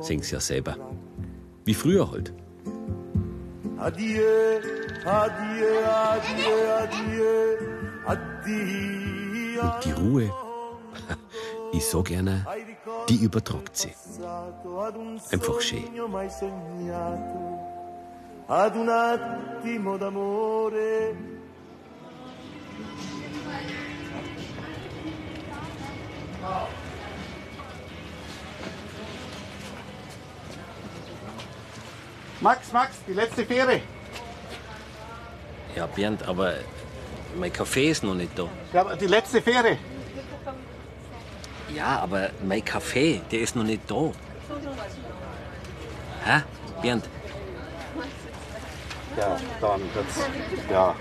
sehen 0.00 0.22
Sie 0.22 0.34
ja 0.34 0.40
selber. 0.40 0.76
Wie 1.64 1.74
früher 1.74 2.10
halt. 2.10 2.32
Adieu, 3.78 4.60
adieu, 5.04 5.84
adieu, 5.84 6.70
adieu, 6.78 7.56
addio. 8.06 9.13
Und 9.60 9.84
die 9.84 9.92
Ruhe, 9.92 10.32
ich 11.72 11.84
sag 11.86 12.06
gerne, 12.06 12.46
die 13.08 13.16
übertragt 13.16 13.76
sie. 13.76 13.92
Einfach 15.30 15.60
schön. 15.60 15.84
sogno 15.84 16.08
mai 16.08 16.28
sognato, 16.28 17.58
ad 18.48 18.76
un 18.76 18.88
attimo 18.88 19.96
d'amore. 19.96 21.14
Max, 32.40 32.72
Max, 32.72 32.96
die 33.06 33.14
letzte 33.14 33.46
Fähre. 33.46 33.80
Ja, 35.74 35.86
Bernd, 35.86 36.22
aber 36.28 36.54
mein 37.36 37.52
Kaffee 37.52 37.90
ist 37.90 38.02
noch 38.04 38.14
nicht 38.14 38.38
da. 38.38 38.48
Ja, 38.72 38.80
aber 38.82 38.96
die 38.96 39.06
letzte 39.06 39.40
Fähre. 39.42 39.78
Ja, 41.74 41.98
aber 42.00 42.30
mein 42.46 42.64
Kaffee, 42.64 43.20
der 43.30 43.40
ist 43.40 43.56
noch 43.56 43.64
nicht 43.64 43.90
da. 43.90 44.12
Hä? 46.24 46.42
Bernd? 46.82 47.04
Ja, 49.16 49.36
dann 49.60 49.80
wird's. 49.94 50.18
Ja. 50.70 50.94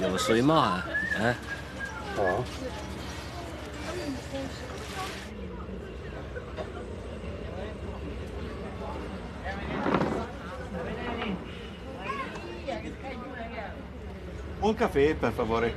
Ja, 0.00 0.12
was 0.12 0.26
soll 0.26 0.36
ich 0.36 0.42
machen? 0.44 0.82
Hä? 1.16 1.34
Ja. 2.16 2.44
Un 14.62 14.74
caffè, 14.74 15.14
per 15.16 15.32
favore. 15.32 15.74